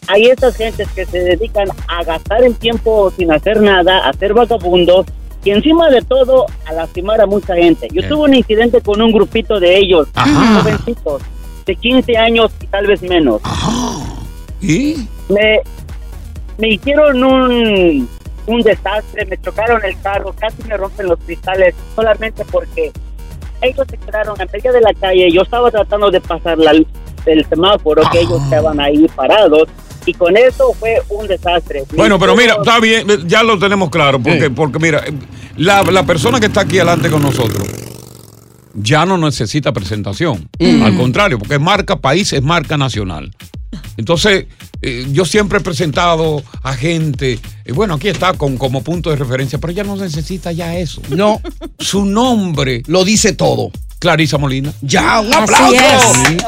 hay 0.08 0.26
estas 0.26 0.56
gentes 0.56 0.88
que 0.90 1.06
se 1.06 1.20
dedican 1.20 1.68
a 1.88 2.04
gastar 2.04 2.44
el 2.44 2.56
tiempo 2.56 3.12
sin 3.16 3.32
hacer 3.32 3.62
nada, 3.62 4.08
a 4.08 4.14
ser 4.14 4.34
vagabundos 4.34 5.06
y 5.44 5.52
encima 5.52 5.90
de 5.90 6.02
todo 6.02 6.46
a 6.66 6.74
lastimar 6.74 7.22
a 7.22 7.26
mucha 7.26 7.56
gente. 7.56 7.88
Yo 7.92 8.08
tuve 8.08 8.30
un 8.30 8.34
incidente 8.34 8.82
con 8.82 9.02
un 9.02 9.12
grupito 9.12 9.60
de 9.60 9.78
ellos, 9.78 10.08
jovencitos, 10.16 11.22
de 11.66 11.76
15 11.76 12.18
años 12.18 12.52
y 12.62 12.68
tal 12.68 12.88
vez 12.88 13.02
menos. 13.02 13.42
¿Y? 14.62 15.08
Me, 15.30 15.62
me 16.58 16.70
hicieron 16.70 17.24
un, 17.24 18.08
un 18.48 18.62
desastre, 18.62 19.26
me 19.26 19.38
chocaron 19.42 19.84
el 19.84 20.00
carro, 20.02 20.34
casi 20.38 20.62
me 20.64 20.78
rompen 20.78 21.08
los 21.08 21.20
cristales 21.20 21.74
solamente 21.96 22.44
porque 22.52 22.92
ellos 23.62 23.88
se 23.90 23.98
quedaron 23.98 24.40
en 24.40 24.48
medio 24.52 24.74
de 24.74 24.82
la 24.82 24.94
calle. 24.94 25.32
Yo 25.32 25.42
estaba 25.42 25.72
tratando 25.72 26.12
de 26.12 26.22
pasar 26.22 26.58
la, 26.58 26.74
el 27.26 27.46
semáforo, 27.46 28.04
que 28.12 28.22
ellos 28.22 28.42
estaban 28.44 28.80
ahí 28.80 29.08
parados. 29.16 29.68
Y 30.06 30.14
con 30.14 30.36
eso 30.36 30.74
fue 30.74 31.02
un 31.10 31.28
desastre. 31.28 31.84
Bueno, 31.96 32.18
pero 32.20 32.36
mira, 32.36 32.56
está 32.60 32.80
bien, 32.80 33.08
ya 33.28 33.44
lo 33.44 33.60
tenemos 33.60 33.90
claro, 33.90 34.22
porque, 34.22 34.50
porque 34.50 34.80
mira, 34.80 35.04
la, 35.58 35.84
la 35.84 36.04
persona 36.06 36.40
que 36.40 36.48
está 36.48 36.62
aquí 36.62 36.78
adelante 36.78 37.10
con 37.10 37.22
nosotros 37.22 37.68
ya 38.74 39.06
no 39.06 39.18
necesita 39.18 39.72
presentación. 39.72 40.50
Mm. 40.60 40.84
Al 40.84 40.96
contrario, 40.96 41.40
porque 41.40 41.56
es 41.56 41.62
marca 41.62 41.98
país, 41.98 42.32
es 42.34 42.42
marca 42.42 42.78
nacional. 42.78 43.32
Entonces, 43.98 44.48
eh, 44.82 45.08
yo 45.12 45.26
siempre 45.26 45.60
he 45.60 45.62
presentado 45.62 46.44
a 46.64 46.74
gente, 46.74 47.40
eh, 47.66 47.72
bueno, 47.72 47.96
aquí 47.96 48.08
está 48.08 48.34
con, 48.34 48.58
como 48.58 48.84
punto 48.84 49.10
de 49.10 49.16
referencia, 49.16 49.60
pero 49.60 49.72
ella 49.72 49.84
no 49.84 49.96
necesita 49.96 50.52
ya 50.52 50.78
eso. 50.78 51.02
No. 51.10 51.42
Su 51.80 52.06
nombre. 52.06 52.84
Lo 52.88 53.04
dice 53.04 53.34
todo. 53.34 53.72
Clarisa 54.02 54.40
Molina. 54.40 54.74
Ya, 54.82 55.20
un 55.20 55.32
Así 55.32 55.44
aplauso. 55.44 55.76
es. 55.76 56.44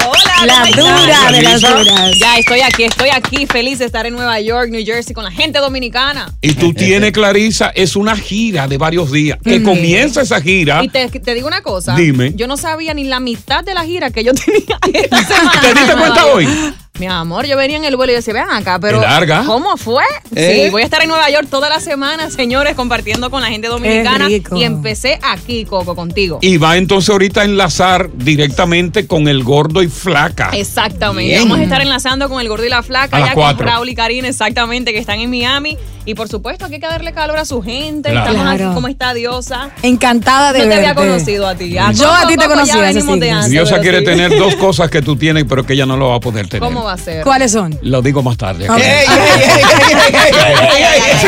La 0.47 0.65
dura 0.75 1.31
de 1.31 1.41
las 1.43 1.61
duras. 1.61 2.17
Ya 2.19 2.37
estoy 2.39 2.61
aquí, 2.61 2.83
estoy 2.83 3.09
aquí 3.09 3.45
feliz 3.45 3.77
de 3.77 3.85
estar 3.85 4.07
en 4.07 4.13
Nueva 4.13 4.41
York, 4.41 4.69
New 4.71 4.83
Jersey 4.83 5.13
con 5.13 5.23
la 5.23 5.29
gente 5.31 5.59
dominicana. 5.59 6.33
Y 6.41 6.53
tú 6.55 6.73
tienes, 6.73 7.11
Clarisa, 7.11 7.71
es 7.75 7.95
una 7.95 8.15
gira 8.17 8.67
de 8.67 8.77
varios 8.79 9.11
días. 9.11 9.37
Que 9.43 9.59
Mm. 9.59 9.63
comienza 9.65 10.21
esa 10.23 10.41
gira. 10.41 10.83
Y 10.83 10.89
te, 10.89 11.07
te 11.07 11.35
digo 11.35 11.47
una 11.47 11.61
cosa. 11.61 11.95
Dime. 11.95 12.33
Yo 12.35 12.47
no 12.47 12.57
sabía 12.57 12.95
ni 12.95 13.03
la 13.03 13.19
mitad 13.19 13.63
de 13.63 13.75
la 13.75 13.85
gira 13.85 14.09
que 14.09 14.23
yo 14.23 14.33
tenía 14.33 14.79
esta 14.93 15.23
semana. 15.23 15.61
¿Te 15.61 15.73
diste 15.75 15.93
cuenta 15.95 16.25
hoy? 16.25 16.47
Mi 16.99 17.07
amor, 17.07 17.47
yo 17.47 17.57
venía 17.57 17.77
en 17.77 17.85
el 17.85 17.95
vuelo 17.95 18.11
y 18.11 18.15
decía, 18.15 18.35
vean 18.35 18.51
acá, 18.51 18.77
pero. 18.79 19.01
¿Cómo 19.47 19.77
fue? 19.77 20.03
¿Eh? 20.35 20.65
Sí, 20.65 20.69
voy 20.69 20.83
a 20.83 20.85
estar 20.85 21.01
en 21.01 21.09
Nueva 21.09 21.27
York 21.31 21.47
toda 21.49 21.67
la 21.67 21.79
semana, 21.79 22.29
señores, 22.29 22.75
compartiendo 22.75 23.31
con 23.31 23.41
la 23.41 23.47
gente 23.47 23.67
dominicana. 23.67 24.27
Y 24.29 24.63
empecé 24.63 25.19
aquí, 25.23 25.65
Coco, 25.65 25.95
contigo. 25.95 26.37
Y 26.41 26.57
va 26.57 26.77
entonces 26.77 27.09
ahorita 27.09 27.41
a 27.41 27.45
enlazar 27.45 28.11
directamente 28.13 29.07
con 29.07 29.27
el 29.27 29.43
gordo 29.43 29.81
y 29.81 29.87
flaca. 29.87 30.51
Exactamente. 30.53 31.29
Bien. 31.29 31.41
Vamos 31.41 31.57
a 31.57 31.63
estar 31.63 31.81
enlazando 31.81 32.29
con 32.29 32.39
el 32.39 32.47
gordo 32.47 32.65
y 32.65 32.69
la 32.69 32.83
flaca, 32.83 33.17
A 33.17 33.25
ya 33.25 33.33
con 33.33 33.57
Raúl 33.57 33.89
y 33.89 33.95
Karina, 33.95 34.27
exactamente, 34.27 34.93
que 34.93 34.99
están 34.99 35.19
en 35.19 35.31
Miami. 35.31 35.79
Y 36.05 36.15
por 36.15 36.27
supuesto, 36.27 36.65
aquí 36.65 36.73
hay 36.75 36.79
que 36.81 36.87
darle 36.87 37.13
calor 37.13 37.37
a 37.37 37.45
su 37.45 37.61
gente. 37.61 38.09
Claro. 38.09 38.31
Estamos 38.31 38.47
aquí 38.49 38.57
Claro. 38.57 38.73
como 38.75 38.87
está 38.89 39.13
Diosa. 39.13 39.69
Encantada 39.83 40.51
de 40.51 40.59
No 40.59 40.65
te 40.65 40.73
había 40.75 40.93
verte. 40.93 41.09
conocido 41.09 41.47
a 41.47 41.55
ti. 41.55 41.71
Yo 41.71 41.81
a 42.11 42.27
ti 42.27 42.35
te 42.35 42.43
Coco, 42.43 42.49
conocí 42.49 42.71
ya 42.73 42.83
hace 42.83 42.93
venimos 42.95 43.19
de 43.21 43.31
antes, 43.31 43.51
Diosa 43.51 43.79
quiere 43.79 43.99
sí. 43.99 44.05
tener 44.05 44.37
dos 44.37 44.55
cosas 44.55 44.89
que 44.89 45.01
tú 45.01 45.15
tienes, 45.15 45.45
pero 45.47 45.65
que 45.65 45.73
ella 45.73 45.85
no 45.85 45.95
lo 45.95 46.09
va 46.09 46.17
a 46.17 46.19
poder 46.19 46.47
tener. 46.49 46.61
¿Cómo 46.67 46.83
va 46.83 46.93
a 46.93 46.97
ser? 46.97 47.23
¿Cuáles 47.23 47.53
son? 47.53 47.77
Lo 47.81 48.01
digo 48.01 48.21
más 48.21 48.35
tarde. 48.37 48.67
Así 48.67 48.81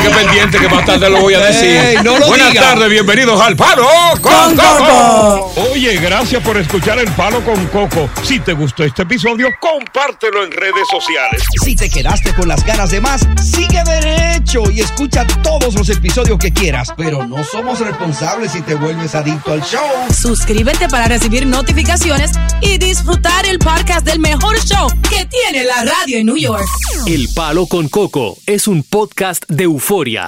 que 0.02 0.10
pendiente 0.10 0.60
que 0.60 0.68
más 0.68 0.86
tarde 0.86 1.10
lo 1.10 1.22
voy 1.22 1.36
a 1.36 1.40
decir. 1.40 1.70
Ey, 1.70 1.98
no 2.04 2.20
lo 2.20 2.28
Buenas 2.28 2.54
tardes, 2.54 2.90
bienvenidos 2.90 3.40
al 3.40 3.56
Palo 3.56 3.88
con, 4.22 4.34
Con 4.34 4.56
Coco. 4.58 5.54
Oye, 5.72 5.96
gracias 5.98 6.42
por 6.44 6.58
escuchar 6.58 7.00
el 7.00 7.10
Palo 7.12 7.40
con 7.46 7.66
Coco. 7.68 8.10
Si 8.24 8.40
te 8.40 8.52
gustó 8.54 8.84
este 8.84 9.04
episodio, 9.04 9.48
compártelo 9.60 10.44
en 10.44 10.52
redes 10.52 10.88
sociales. 10.92 11.44
Si 11.64 11.76
te 11.76 11.90
quedaste 11.90 12.34
con 12.34 12.48
las 12.50 12.66
ganas 12.66 12.90
de 12.92 13.00
más, 13.00 13.26
sigue 13.42 13.82
derecho 13.86 14.64
y 14.71 14.82
escucha 14.82 15.25
todos 15.43 15.75
los 15.75 15.89
episodios 15.89 16.38
que 16.39 16.51
quieras. 16.51 16.89
Pero 16.97 17.25
no 17.25 17.43
somos 17.43 17.80
responsables 17.80 18.51
si 18.51 18.62
te 18.62 18.75
vuelves 18.75 19.15
adicto 19.15 19.54
al 19.54 19.62
show. 19.62 19.82
Suscríbete 20.13 20.88
para 20.88 21.08
recibir 21.08 21.45
notificaciones 21.45 22.32
y 22.62 22.78
disfrutar 22.78 23.45
el 23.45 23.60
podcast 23.60 24.06
del 24.06 24.19
mejor 24.19 24.58
show 24.65 24.88
que 25.10 25.25
tiene 25.25 25.65
la 25.65 25.84
radio 25.84 26.17
en 26.17 26.25
New 26.25 26.38
York. 26.38 26.65
El 27.08 27.28
Palo 27.36 27.67
con 27.67 27.89
Coco 27.89 28.38
es 28.45 28.67
un 28.67 28.84
podcast 28.84 29.43
de 29.47 29.65
euforia. 29.65 30.28